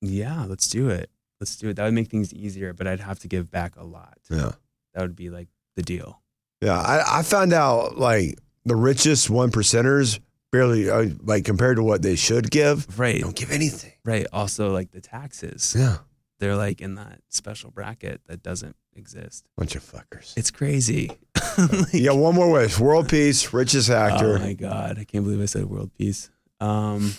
[0.00, 1.10] Yeah, let's do it.
[1.40, 1.74] Let's do it.
[1.74, 4.18] That would make things easier, but I'd have to give back a lot.
[4.30, 4.52] Yeah.
[4.94, 6.20] That would be like the deal.
[6.60, 6.78] Yeah.
[6.78, 10.20] I, I found out like the richest one percenters
[10.52, 13.20] barely, uh, like compared to what they should give, Right.
[13.20, 13.92] don't give anything.
[14.04, 14.26] Right.
[14.32, 15.98] Also, like the taxes, Yeah.
[16.40, 19.44] they're like in that special bracket that doesn't exist.
[19.56, 20.36] Bunch of fuckers.
[20.36, 21.10] It's crazy.
[21.92, 22.78] Like- got one more wish.
[22.78, 24.36] World peace, richest actor.
[24.36, 26.30] Oh my god, I can't believe I said world peace.
[26.60, 27.14] Um,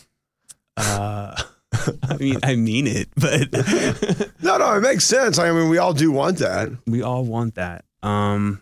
[0.78, 1.36] uh,
[2.04, 3.52] I mean, I mean it, but
[4.42, 5.38] no, no, it makes sense.
[5.40, 6.70] I mean, we all do want that.
[6.88, 7.86] we all want that.
[8.02, 8.62] Um,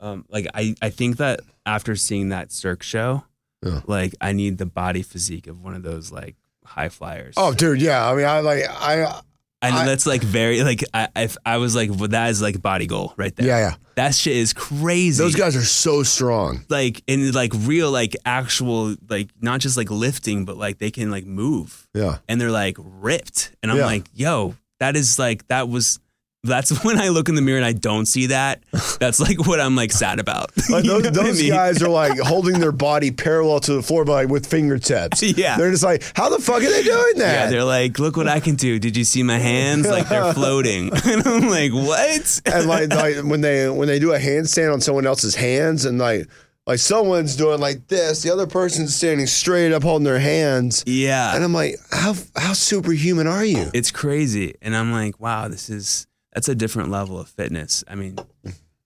[0.00, 3.24] um, like I, I think that after seeing that Cirque show,
[3.64, 3.80] Yeah.
[3.86, 7.34] like I need the body physique of one of those like high flyers.
[7.36, 8.08] Oh, dude, yeah.
[8.10, 9.20] I mean, I like, I,
[9.64, 12.40] I know I- that's like very like I, if I was like well, that is
[12.42, 13.46] like body goal right there.
[13.46, 13.74] yeah, yeah.
[13.96, 15.22] that shit is crazy.
[15.22, 16.64] Those guys are so strong.
[16.68, 21.10] like in like real like actual like not just like lifting, but like they can
[21.10, 22.18] like move Yeah.
[22.28, 23.86] and they're like ripped, and I'm Yeah.
[23.86, 26.00] like, yo, that is like that was
[26.44, 28.62] that's when I look in the mirror and I don't see that.
[29.00, 30.52] That's like what I'm like sad about.
[30.70, 31.52] Like You those I mean?
[31.52, 35.22] guys are like holding their body parallel to the floor, but like with fingertips.
[35.22, 35.56] Yeah.
[35.56, 37.44] they're just like, how the fuck are they doing that?
[37.44, 38.78] Yeah, they're like, look what I can do.
[38.78, 39.86] Did you see my hands?
[39.86, 40.90] Like they're floating.
[41.04, 42.40] and I'm like, what?
[42.46, 45.98] and like, like when they when they do a handstand on someone else's hands, and
[45.98, 46.28] like
[46.66, 51.34] like someone's doing like this, the other person's standing straight up holding their hands, yeah.
[51.34, 53.70] and I'm like, how how superhuman are you?
[53.74, 54.54] It's crazy.
[54.62, 57.84] And I'm like, wow, this is that's a different level of fitness.
[57.88, 58.18] I mean,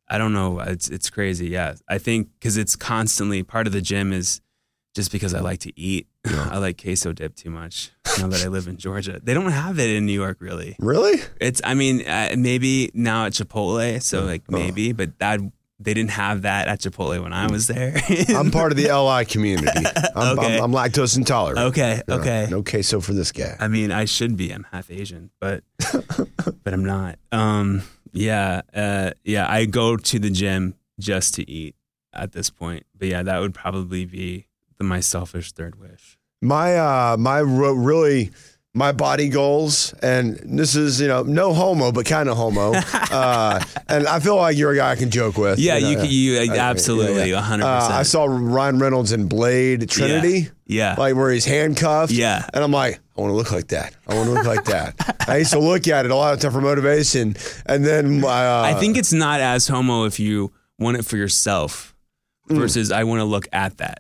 [0.09, 0.61] I don't know.
[0.61, 1.49] It's it's crazy.
[1.49, 1.75] Yeah.
[1.89, 4.41] I think cuz it's constantly part of the gym is
[4.95, 6.09] just because I like to eat.
[6.25, 7.91] I like queso dip too much.
[8.19, 9.21] Now that I live in Georgia.
[9.23, 10.77] They don't have it in New York really.
[10.79, 11.21] Really?
[11.41, 15.41] It's I mean, uh, maybe now at Chipotle, so like maybe, but that
[15.81, 17.95] they didn't have that at Chipotle when I was there.
[18.31, 19.69] I'm part of the LI community.
[20.17, 20.59] I'm, Okay.
[20.59, 21.59] I'm, I'm lactose intolerant.
[21.71, 22.47] okay, Yeah, okay.
[22.51, 23.57] No queso for this guy.
[23.61, 24.51] I mean, I should be.
[24.51, 25.63] I'm half Asian, but
[26.65, 27.19] but I'm not.
[27.33, 29.47] Um, yeah, uh, yeah.
[29.49, 31.77] I go to the gym just to eat
[32.13, 32.85] at this point.
[32.97, 34.49] But yeah, that would probably be
[34.79, 36.19] the, my selfish third wish.
[36.43, 38.31] my uh my ro- really
[38.79, 42.73] my body goals and this is you know no homo but kind of homo
[43.11, 45.97] uh and i feel like you're a guy i can joke with Yeah, know, you
[45.97, 46.11] could.
[46.13, 47.37] You I- yeah, absolutely, yeah.
[47.37, 47.65] 100.
[47.65, 52.47] Uh, i saw ryan reynolds in blade trinity Yeah, like where he's handcuffed Yeah.
[52.55, 54.95] and i'm like i want to look like that i want to look like that
[55.29, 57.35] i used to look at it a lot of time for motivation
[57.67, 61.17] and then my uh, I think it's not as homo if you want it for
[61.17, 61.95] yourself
[62.49, 62.57] Mm.
[62.61, 63.99] versus I want to look at that.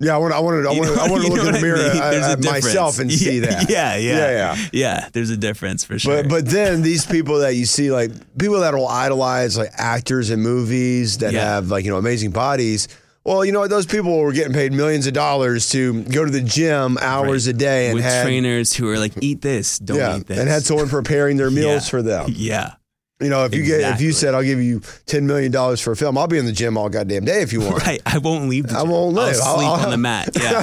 [0.00, 1.52] Yeah i want i wanted i You wanted, know- I wanted to look in the
[1.52, 2.02] what I mirror uh, mean?
[2.22, 5.08] at, uh, myself and see that Yeah, yeah, yeah yeah yeah.
[5.12, 6.22] There's a difference for sure.
[6.22, 10.30] But but then these people that you see like people that will idolize like actors
[10.30, 11.44] in movies that Yeah.
[11.54, 12.88] have like you know amazing bodies.
[13.24, 13.68] Well, you know what?
[13.68, 17.54] Those people were getting paid millions of dollars to go to the gym hours Right.
[17.54, 20.38] a day and with had trainers who are like, eat this, don't yeah, eat this,
[20.38, 21.90] and had someone preparing their meals Yeah.
[21.90, 22.30] for them.
[22.34, 22.74] yeah.
[23.20, 25.90] You know, if you get if you said I'll give you ten million dollars for
[25.90, 27.82] a film, I'll be in the gym all goddamn day if you want.
[27.88, 28.00] Right.
[28.06, 28.68] I won't leave.
[28.68, 29.36] The I won't I'll leave.
[29.42, 30.28] I'll- sleep I'll- on the mat.
[30.40, 30.62] Yeah.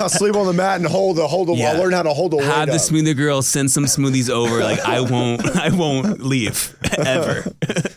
[0.00, 1.54] I'll sleep on the mat and hold the hold the.
[1.54, 1.72] Yeah.
[1.72, 2.80] I'll learn how to hold the weight Have the up.
[2.80, 4.60] smoothie girl send some smoothies over.
[4.60, 5.44] Like I won't.
[5.56, 7.42] I won't leave ever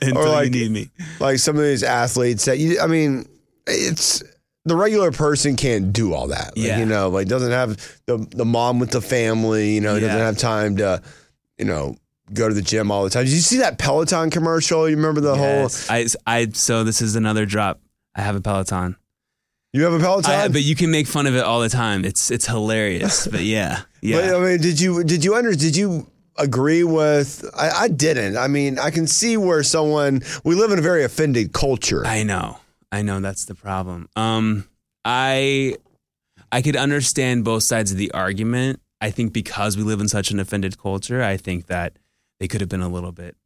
[0.02, 0.90] until like- you need me.
[1.20, 3.28] like some of these athletes that you I mean
[3.68, 4.24] it's
[4.66, 6.58] the regular person can't do all that.
[6.58, 6.80] Like, Yeah.
[6.80, 7.78] you know, like doesn't have
[8.08, 11.04] the the mom with the family, you know, doesn't have time to,
[11.60, 11.98] you know,
[12.32, 13.26] go to the gym all the time.
[13.26, 14.88] Did you see that Peloton commercial?
[14.90, 15.90] You remember the Yes.
[15.90, 16.08] I.
[16.26, 16.48] I.
[16.54, 17.80] So this is another drop.
[18.16, 18.96] I have a Peloton.
[19.74, 20.32] You have a Peloton?
[20.32, 22.06] I, but you can make fun of it all the time.
[22.06, 23.28] It's it's hilarious.
[23.28, 23.82] But yeah.
[24.04, 24.20] Yeah.
[24.20, 26.06] But, I mean, did you did you under did you
[26.38, 28.36] agree with I, I didn't.
[28.36, 32.06] I mean, I can see where someone we live in a very offended culture.
[32.06, 32.58] I know.
[32.92, 34.10] I know that's the problem.
[34.18, 34.68] Um
[35.06, 35.78] I
[36.52, 38.82] I could understand both sides of the argument.
[39.00, 41.94] I think because we live in such an offended culture, I think that
[42.44, 43.38] they could have been a little bit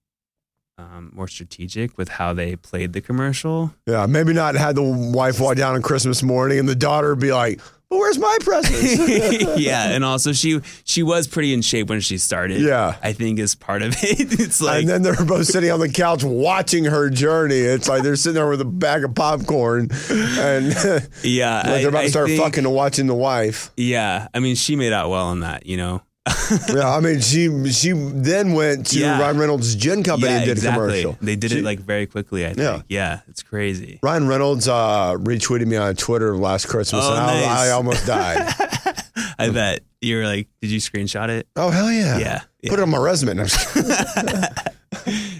[0.80, 3.72] um, more strategic with how they played the commercial.
[3.86, 7.32] yeah, maybe not had the wife walk down on Christmas morning and the daughter be
[7.32, 7.60] like,
[7.91, 12.18] "Well, where's my present?" yeah, and also she she was pretty in shape when she
[12.18, 12.60] started.
[12.62, 12.95] Yeah.
[13.04, 14.39] I think is part of it.
[14.39, 17.60] It's like and then they're both sitting on the couch watching her journey.
[17.60, 20.74] It's like they're sitting there with a bag of popcorn and
[21.24, 23.70] yeah, I- they're about I to start think- fucking and watching the wife.
[23.78, 26.02] Yeah, I mean she made out well on that, you know.
[26.74, 29.20] Yeah, I mean, she she then went to Yeah.
[29.20, 31.00] Ryan Reynolds' gin company yeah, and did exactly.
[31.00, 31.18] a commercial.
[31.26, 32.46] They did She- it like very quickly.
[32.46, 32.60] I think.
[32.60, 32.82] Yeah.
[32.90, 34.00] Yeah, it's crazy.
[34.04, 37.48] Ryan Reynolds uh, retweeted me on Twitter last Christmas, Oh, and I, nice.
[37.48, 38.54] I almost died.
[39.40, 41.48] I bet you were like, did you screenshot it?
[41.56, 42.18] oh hell yeah!
[42.18, 42.70] Yeah, yeah.
[42.70, 43.34] Put it on my resume.
[43.36, 44.68] No, I'm just.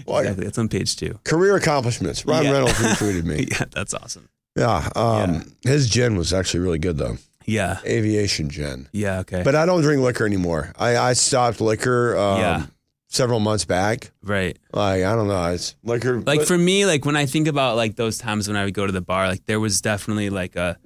[0.06, 0.44] Well, Exactly.
[0.44, 1.18] That's on page two.
[1.24, 2.24] Career accomplishments.
[2.24, 2.52] Ryan Yeah.
[2.52, 3.46] Reynolds retweeted me.
[3.50, 4.28] Yeah, that's awesome.
[4.56, 7.18] Yeah, um, his gin was actually really good though.
[7.48, 7.78] Yeah.
[7.84, 8.88] Aviation gin.
[8.92, 9.20] Yeah.
[9.20, 9.42] Okay.
[9.42, 10.72] But I don't drink liquor anymore.
[10.78, 12.66] I, I stopped liquor um, Yeah.
[13.08, 14.10] several months back.
[14.22, 14.58] right.
[14.72, 16.20] Like I don't know, it's liquor.
[16.20, 18.74] Like but- for me, like when I think about like those times when I would
[18.74, 20.76] go to the bar, like there was definitely like a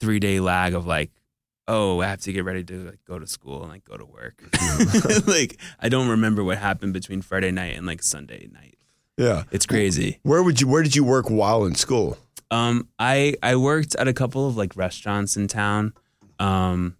[0.00, 1.10] three day lag of like,
[1.66, 4.04] oh, I have to get ready to like go to school and like go to
[4.04, 4.42] work.
[5.26, 8.76] like I don't remember what happened between Friday night and like Sunday night.
[9.16, 9.44] yeah.
[9.52, 10.18] It's crazy.
[10.22, 10.68] Where would you?
[10.68, 12.18] Where did you work while in school?
[12.50, 15.94] Um, I I worked at a couple of like restaurants in town.
[16.40, 16.96] Um,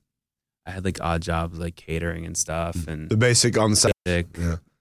[0.67, 3.93] I had like odd jobs like catering and stuff and The basic on the side.
[4.07, 4.25] Yeah.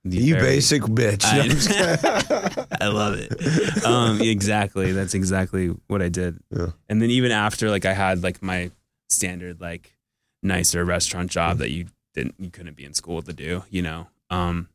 [0.03, 1.23] the You very- basic bitch.
[1.25, 2.65] I- No, I'm just kidding.
[2.81, 3.85] I love it.
[3.85, 4.91] Um, exactly.
[4.91, 6.39] That's exactly what I did.
[6.51, 6.67] Yeah.
[6.89, 8.71] And then even after, like, I had like my
[9.09, 9.95] standard, like,
[10.43, 14.07] nicer restaurant job that you didn't, you couldn't be in school to do, you know.
[14.29, 14.69] Um,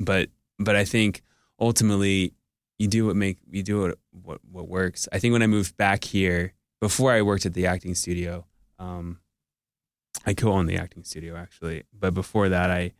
[0.00, 0.28] but
[0.58, 1.22] but I think
[1.60, 2.34] ultimately
[2.78, 5.08] you do what make you do what what what works.
[5.12, 8.44] I think when I moved back here, before I worked at the acting studio,
[8.78, 9.18] um,
[10.28, 12.92] I co-owned the acting studio actually, but before that, I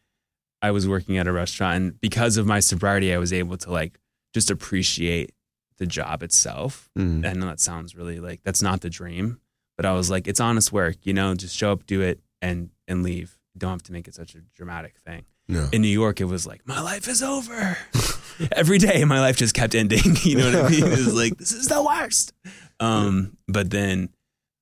[0.62, 3.70] I was working at a restaurant, and because of my sobriety, I was able to
[3.70, 3.98] like
[4.32, 5.32] just appreciate
[5.76, 6.90] the job itself.
[6.98, 7.28] Mm.
[7.28, 9.40] I know that sounds really like that's not the dream,
[9.76, 12.70] but I was like, it's honest work, you know, just show up, do it, and
[12.86, 13.38] and leave.
[13.54, 15.24] You don't have to make it such a dramatic thing.
[15.48, 15.68] No.
[15.72, 17.78] In New York, it was like, my life is over.
[18.52, 20.16] Every day, my life just kept ending.
[20.22, 20.84] You know what I mean?
[20.86, 22.32] It was like, this is the worst.
[22.80, 24.10] Um, but then,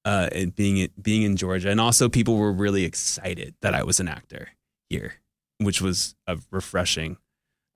[0.07, 4.07] uh, being being in Georgia, and also people were really excited that I was an
[4.07, 4.51] actor
[4.89, 5.15] here,
[5.59, 7.17] which was a refreshing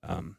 [0.04, 0.36] um,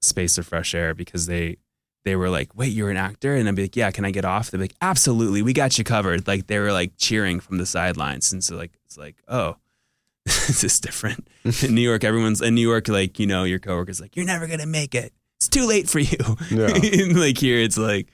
[0.00, 1.56] space of fresh air because they
[2.04, 4.24] they were like, "Wait, you're an actor?" And I'd be like, "Yeah, can I get
[4.24, 7.66] off?" They're like, "Absolutely, we got you covered." Like they were like cheering from the
[7.66, 9.56] sidelines, and so like it's like, "Oh,
[10.24, 11.26] this is different."
[11.60, 14.46] in New York, everyone's in New York, like you know, your coworkers like, "You're never
[14.46, 15.12] gonna make it.
[15.38, 16.18] It's too late for you."
[16.52, 16.68] Yeah.
[17.18, 18.12] Like here, it's like,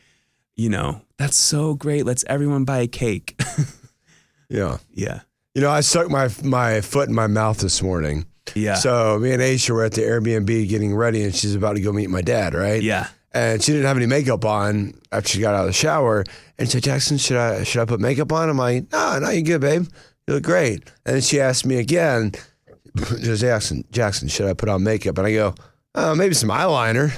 [0.57, 2.05] you know, that's so great.
[2.07, 3.41] Let's everyone buy a cake.
[4.49, 4.79] Yeah.
[4.93, 5.21] yeah,
[5.55, 8.27] You know, I stuck my my foot in my mouth this morning.
[8.55, 11.81] yeah, So me and Aisha were at the Airbnb getting ready, and she's about to
[11.81, 12.83] go meet my dad, right?
[12.83, 13.09] yeah.
[13.35, 16.23] And she didn't have any makeup on after she got out of the shower.
[16.59, 18.51] And she said, Jackson, should I should I put makeup on?
[18.51, 19.87] I'm like, no, no, you good, babe.
[20.29, 20.83] You look great.
[21.07, 22.33] And then she asked me again,
[23.23, 25.17] Jackson, Jackson, should I put on makeup?
[25.17, 25.55] And I go,
[25.95, 27.11] oh, maybe some eyeliner.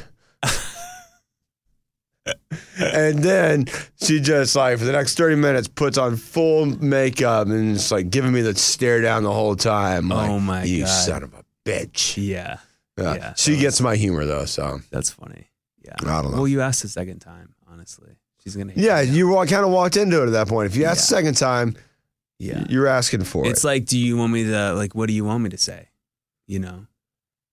[2.78, 3.66] And then
[4.02, 8.10] she just like for the next 30 minutes puts on full makeup and it's like
[8.10, 10.08] giving me the stare down the whole time.
[10.08, 10.88] Like, Oh, my you God.
[10.88, 12.14] son of a bitch.
[12.16, 12.58] Yeah,
[12.98, 13.14] Yeah.
[13.14, 15.48] Yeah, she gets my humor though, so that's funny.
[15.84, 16.38] Yeah, I don't know.
[16.38, 18.16] Well, you asked the second time, honestly.
[18.42, 18.72] She's gonna.
[18.76, 20.66] Yeah, you kind of walked into it at that point.
[20.70, 21.76] If you ask the second time,
[22.38, 22.64] Yeah.
[22.68, 23.50] you're asking for It's it.
[23.52, 24.94] It's like, do you want me to like?
[24.94, 25.88] What do you want me to say?
[26.46, 26.86] You know,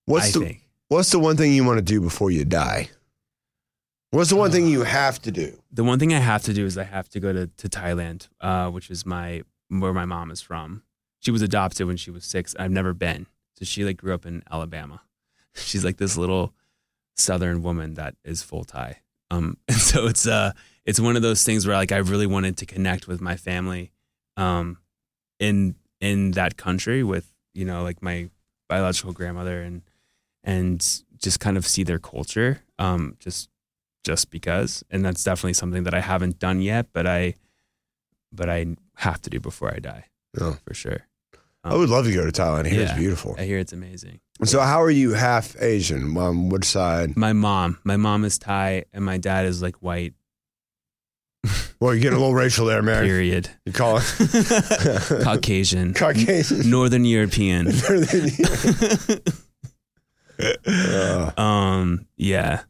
[0.05, 2.89] What's I the think What's the one thing you want to do before you die?
[4.11, 5.57] What's the one thing you have to do?
[5.71, 8.27] the one thing I have to do is I have to go to to Thailand,
[8.41, 10.83] uh, which is my where my mom is from.
[11.19, 12.53] She was adopted when she was six.
[12.59, 15.01] I've never been, so she like grew up in Alabama.
[15.55, 16.53] She's like this little
[17.15, 18.99] southern woman that is full Thai.
[19.29, 20.51] Um, and so it's uh
[20.85, 23.93] it's one of those things where like I really wanted to connect with my family,
[24.35, 24.79] um,
[25.39, 28.29] in in that country with you know like my
[28.67, 29.83] biological grandmother and
[30.43, 33.47] and just kind of see their culture, um, just
[34.03, 37.35] just because, and that's definitely something that I haven't done yet, but I
[38.33, 40.05] but I have to do before I die
[40.39, 40.55] Yeah.
[40.65, 41.07] for sure.
[41.63, 42.65] I would love to go to Thailand.
[42.67, 42.97] Here it's Yeah.
[42.97, 43.35] beautiful.
[43.37, 44.19] I hear it's amazing.
[44.43, 46.17] So, how are you half Asian?
[46.17, 47.15] Um, which side?
[47.15, 50.13] My mom, my mom is Thai, and my dad is like white.
[51.79, 53.03] Well, you're getting a little racial there, man.
[53.03, 53.49] Period.
[53.65, 54.03] You call it
[55.23, 56.69] Caucasian, Caucasian.
[56.69, 57.71] Northern European.
[60.65, 62.61] Uh, um yeah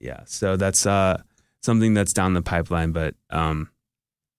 [0.00, 1.20] yeah so that's uh
[1.62, 3.70] something that's down the pipeline but um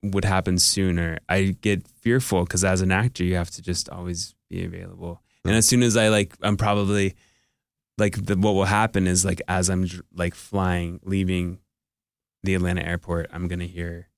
[0.02, 1.18] would happen sooner.
[1.28, 5.22] I get fearful because as an actor you have to just always be available.
[5.46, 7.16] And as soon as i like i'm probably
[7.98, 11.60] like the, what will happen is like as i'm like flying leaving
[12.44, 14.10] the atlanta airport i'm gonna hear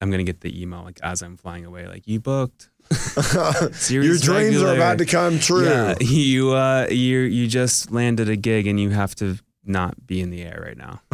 [0.00, 2.70] i'm gonna get the email like as i'm flying away like you booked.
[3.90, 5.68] Your dreams are about to come true.
[5.68, 9.38] yeah, you uh, you you just landed a gig and you have to
[9.68, 11.00] not be in the air right now.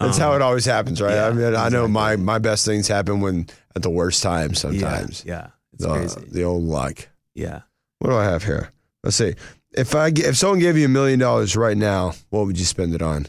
[0.00, 1.12] So, That's how it always happens, right?
[1.14, 4.48] yeah, I mean, I know my my best things happen when at the worst yeah,
[4.52, 6.26] Sometimes Yeah, it's the, crazy.
[6.30, 7.06] the old luck.
[7.34, 7.62] Yeah,
[7.98, 8.72] What do I have here?
[9.04, 9.34] Let's see.
[9.72, 12.94] If I if someone gave you a million dollars right now, what would you spend
[12.94, 13.26] it on?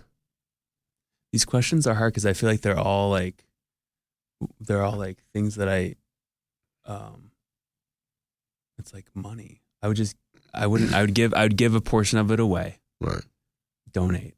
[1.33, 3.43] these questions are hard because I feel like they're all like
[4.59, 5.95] they're all like things that I
[6.85, 7.31] um.
[8.79, 9.61] It's like money.
[9.81, 10.15] I would just
[10.53, 12.79] I wouldn't I would give I would give a portion of it away.
[12.99, 13.23] Right.
[13.93, 14.35] Donate.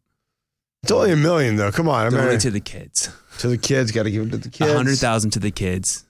[0.83, 1.71] It's only a million though.
[1.71, 3.09] Come on, I Donate to, to the kids.
[3.39, 3.91] To the kids.
[3.91, 4.71] Got to give it to the kids.
[4.71, 6.05] A hundred thousand to the kids.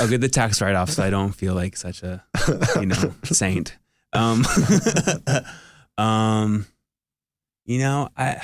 [0.00, 2.22] I'll get the tax write off so I don't feel like such a
[2.76, 3.76] you know saint.
[4.12, 4.44] Um,
[5.98, 6.66] um,
[7.64, 8.40] you know, I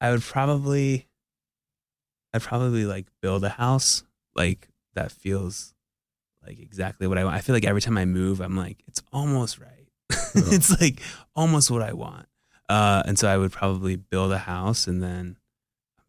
[0.00, 1.06] I would probably
[2.32, 5.74] I'd probably like build a house like that feels
[6.44, 7.36] like exactly what I want.
[7.36, 9.88] I feel like every time I move, I'm like it's almost right.
[10.34, 11.00] it's like
[11.34, 12.26] almost what I want.
[12.68, 15.36] Uh, and so I would probably build a house and then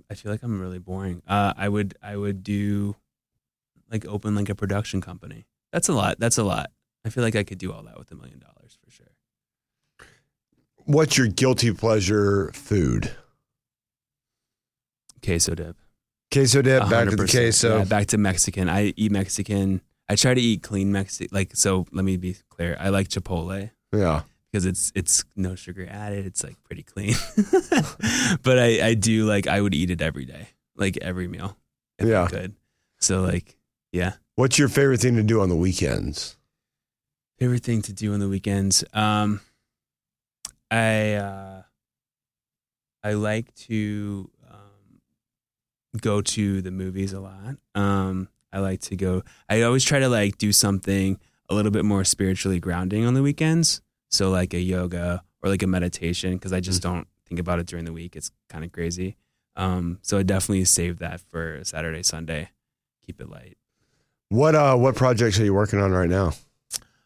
[0.09, 1.21] I feel like I'm really boring.
[1.27, 2.95] Uh, I would I would do
[3.91, 5.45] like open like a production company.
[5.71, 6.19] That's a lot.
[6.19, 6.71] That's a lot.
[7.05, 9.05] I feel like I could do all that with a million dollars for sure.
[10.85, 13.11] What's your guilty pleasure food?
[15.23, 15.75] Queso dip.
[16.31, 16.83] Queso dip.
[16.83, 17.79] A Back to the queso.
[17.79, 18.69] Yeah, back to Mexican.
[18.69, 19.81] I eat Mexican.
[20.07, 21.35] I try to eat clean Mexican.
[21.35, 21.87] Like so.
[21.91, 22.77] Let me be clear.
[22.79, 24.21] I like Chipotle Yeah.
[24.55, 26.25] Because it's it's no sugar added.
[26.25, 27.13] It's like pretty clean.
[28.41, 30.47] but I I do like I would eat it every day,
[30.77, 31.57] like every meal,
[31.99, 32.23] if Yeah.
[32.23, 32.55] I could.
[33.01, 33.57] So like
[33.91, 34.13] yeah.
[34.35, 36.37] What's your favorite thing to do on the weekends?
[37.37, 38.85] Favorite thing to do on the weekends.
[38.93, 39.41] Um,
[40.71, 41.63] I uh,
[43.03, 45.01] I like to um,
[45.99, 47.57] go to the movies a lot.
[47.75, 49.23] Um, I like to go.
[49.49, 53.21] I always try to like do something a little bit more spiritually grounding on the
[53.21, 53.81] weekends.
[54.11, 57.67] So like a yoga or like a meditation because I just don't think about it
[57.67, 58.15] during the week.
[58.15, 59.17] It's kind of crazy.
[59.55, 62.49] Um, so I definitely save that for Saturday, Sunday.
[63.05, 63.57] Keep it light.
[64.29, 66.33] What uh what projects are you working on right now?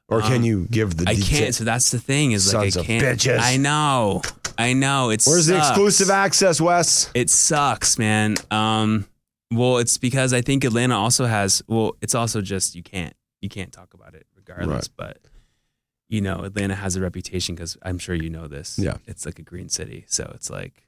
[0.08, 1.56] Or can Um, you give the I detail- can't.
[1.56, 3.04] So that's the thing is like Sons I can't.
[3.04, 3.40] bitches.
[3.40, 4.22] I know.
[4.58, 5.10] I know.
[5.12, 7.10] It's Where's the exclusive access, Wes?
[7.14, 8.36] It sucks, man.
[8.50, 9.06] Um,
[9.52, 11.62] well, it's because I think Atlanta also has.
[11.68, 14.88] Well, it's also just you can't you can't talk about it regardless.
[14.88, 15.20] But
[16.10, 18.78] you know, Atlanta has a reputation because I'm sure you know this.
[18.80, 18.98] Yeah.
[19.06, 20.88] it's like a green city, so it's like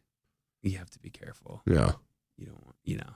[0.64, 1.62] you have to be careful.
[1.66, 1.94] Yeah.
[2.38, 3.14] You don't want, you know,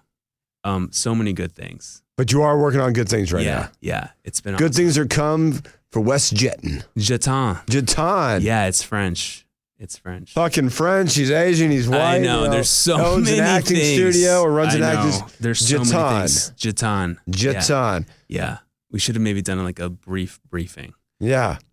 [0.64, 2.04] um, so many good things.
[2.18, 3.70] But you are working on good things right yeah, now.
[3.82, 4.10] yeah.
[4.24, 6.84] It's been Good things are come for Wes Jetton.
[6.98, 7.66] Jeton.
[7.66, 8.42] Jetton.
[8.42, 9.46] Yeah, it's French.
[9.78, 10.32] It's French.
[10.34, 11.16] Fucking French.
[11.16, 11.70] He's Asian.
[11.70, 12.00] He's white.
[12.00, 12.46] I know.
[12.46, 13.96] you There's so owns many an acting things.
[14.16, 15.20] studio or runs I an acting.
[15.20, 15.28] know.
[15.42, 15.92] There's so Jetton.
[15.92, 16.52] many things.
[16.52, 17.18] Jetton.
[17.26, 17.54] Yeah.
[17.54, 18.08] Jetton.
[18.30, 18.58] Yeah.
[18.90, 20.94] We should have maybe done like a brief briefing.
[21.20, 21.58] Yeah.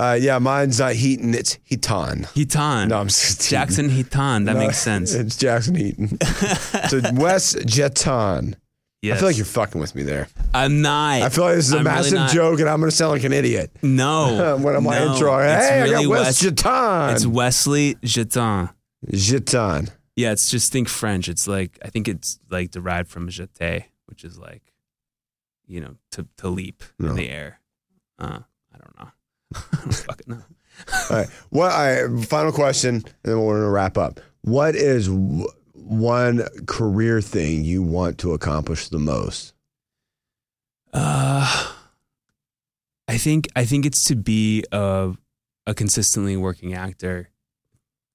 [0.00, 0.38] uh, yeah.
[0.38, 1.34] Mine's not Heaton.
[1.34, 2.24] It's Heaton.
[2.34, 2.88] Hitan.
[2.88, 4.46] No, I'm just Jackson Hitan.
[4.46, 5.14] That No, makes sense.
[5.14, 6.08] It's Jackson Heaton.
[6.88, 8.54] so Wes Jetton.
[9.02, 9.16] Yes.
[9.16, 10.28] I feel like you're fucking with me there.
[10.52, 11.22] I'm not.
[11.22, 13.32] I feel like this is a massive joke, and I'm going to sound like an
[13.32, 13.70] idiot.
[13.82, 14.56] No.
[14.60, 15.12] when I'm my no.
[15.14, 17.12] intro, It's hey, I really got Wes Wes- Jetton.
[17.14, 18.70] It's Wesley Jetton.
[19.06, 19.90] Jetton.
[20.16, 21.28] Yeah, it's just think French.
[21.30, 24.62] It's like I think it's like derived from jeté, which is like,
[25.66, 27.10] you know, to to leap No.
[27.10, 27.60] in the air.
[28.18, 28.40] Uh,
[28.74, 29.08] I don't know.
[29.54, 30.42] I don't fucking know.
[31.10, 31.28] All right.
[31.50, 31.72] What?
[31.72, 34.20] All right, final question, and then we're going to wrap up.
[34.42, 39.52] What is w- one career thing you want to accomplish the most?
[40.92, 41.72] Uh,
[43.08, 45.14] I think I think it's to be a
[45.66, 47.30] a consistently working actor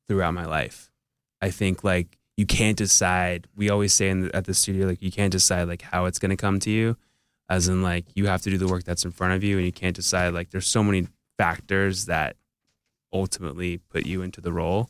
[0.08, 0.92] throughout my life.
[1.42, 3.48] I think like you can't decide.
[3.56, 6.20] We always say in the, at the studio like you can't decide like how it's
[6.20, 6.98] going to come to you,
[7.50, 9.66] as in like you have to do the work that's in front of you, and
[9.66, 11.08] you can't decide like there's so many
[11.38, 12.36] factors that
[13.12, 14.90] ultimately put you into the role.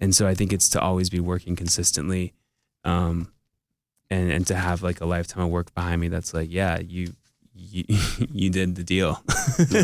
[0.00, 2.34] And so I think it's to always be working consistently,
[2.84, 3.32] um,
[4.10, 6.08] and and to have like a lifetime of work behind me.
[6.08, 7.12] That's like, yeah, you
[7.54, 7.84] you,
[8.32, 9.22] you did the deal,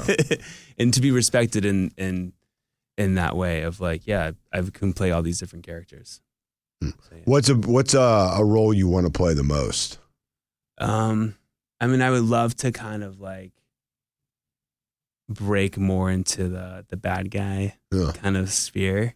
[0.79, 2.33] and to be respected in in
[2.99, 6.21] in that way of like, yeah, I can play all these different characters.
[6.83, 6.91] Hmm.
[7.09, 7.23] So, yeah.
[7.25, 8.01] What's a what's a,
[8.37, 9.99] a role you want to play the most?
[10.79, 11.37] Um,
[11.81, 13.53] I mean, I would love to kind of like
[15.33, 18.13] break more into the the bad guy Yeah.
[18.15, 19.15] kind of sphere.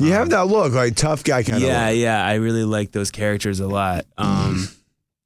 [0.00, 1.94] You Um, have that look, like tough guy kind yeah, of.
[1.94, 2.00] look.
[2.02, 2.24] yeah.
[2.24, 4.06] I really like those characters a lot.
[4.18, 4.68] Um,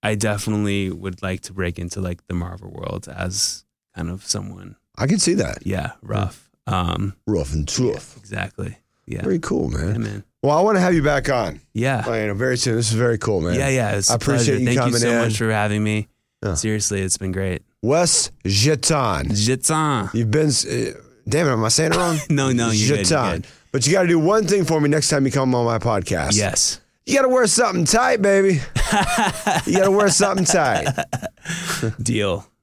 [0.02, 3.64] I definitely would like to break into like the Marvel world as
[3.94, 5.64] kind of someone, I can see that.
[5.66, 6.50] yeah, rough.
[6.66, 8.16] Um, Rough and tough.
[8.16, 8.78] exactly.
[9.06, 10.02] Yeah, Very cool, yeah, man.
[10.02, 10.24] man.
[10.42, 11.60] Well, I want to have you back on.
[11.72, 12.74] Yeah, Oh, know, very soon.
[12.76, 13.54] This is very cool, man.
[13.54, 13.96] yeah, yeah.
[13.96, 15.18] It's I appreciate you Thank coming you so in.
[15.18, 16.08] much for having me.
[16.42, 16.54] Yeah.
[16.54, 17.62] Seriously, it's been great.
[17.82, 19.24] Wes Jetton.
[19.32, 20.14] Jetton.
[20.14, 20.48] You've been.
[20.48, 22.16] Uh, damn it, am I saying it wrong?
[22.30, 23.32] No, no, you're Jetton.
[23.32, 23.46] good.
[23.72, 25.78] But you got to do one thing for me next time you come on my
[25.78, 26.36] podcast.
[26.36, 26.80] Yes.
[27.06, 28.54] You got to wear something tight, baby.
[29.66, 30.86] you got to wear something tight.
[32.00, 32.46] Deal.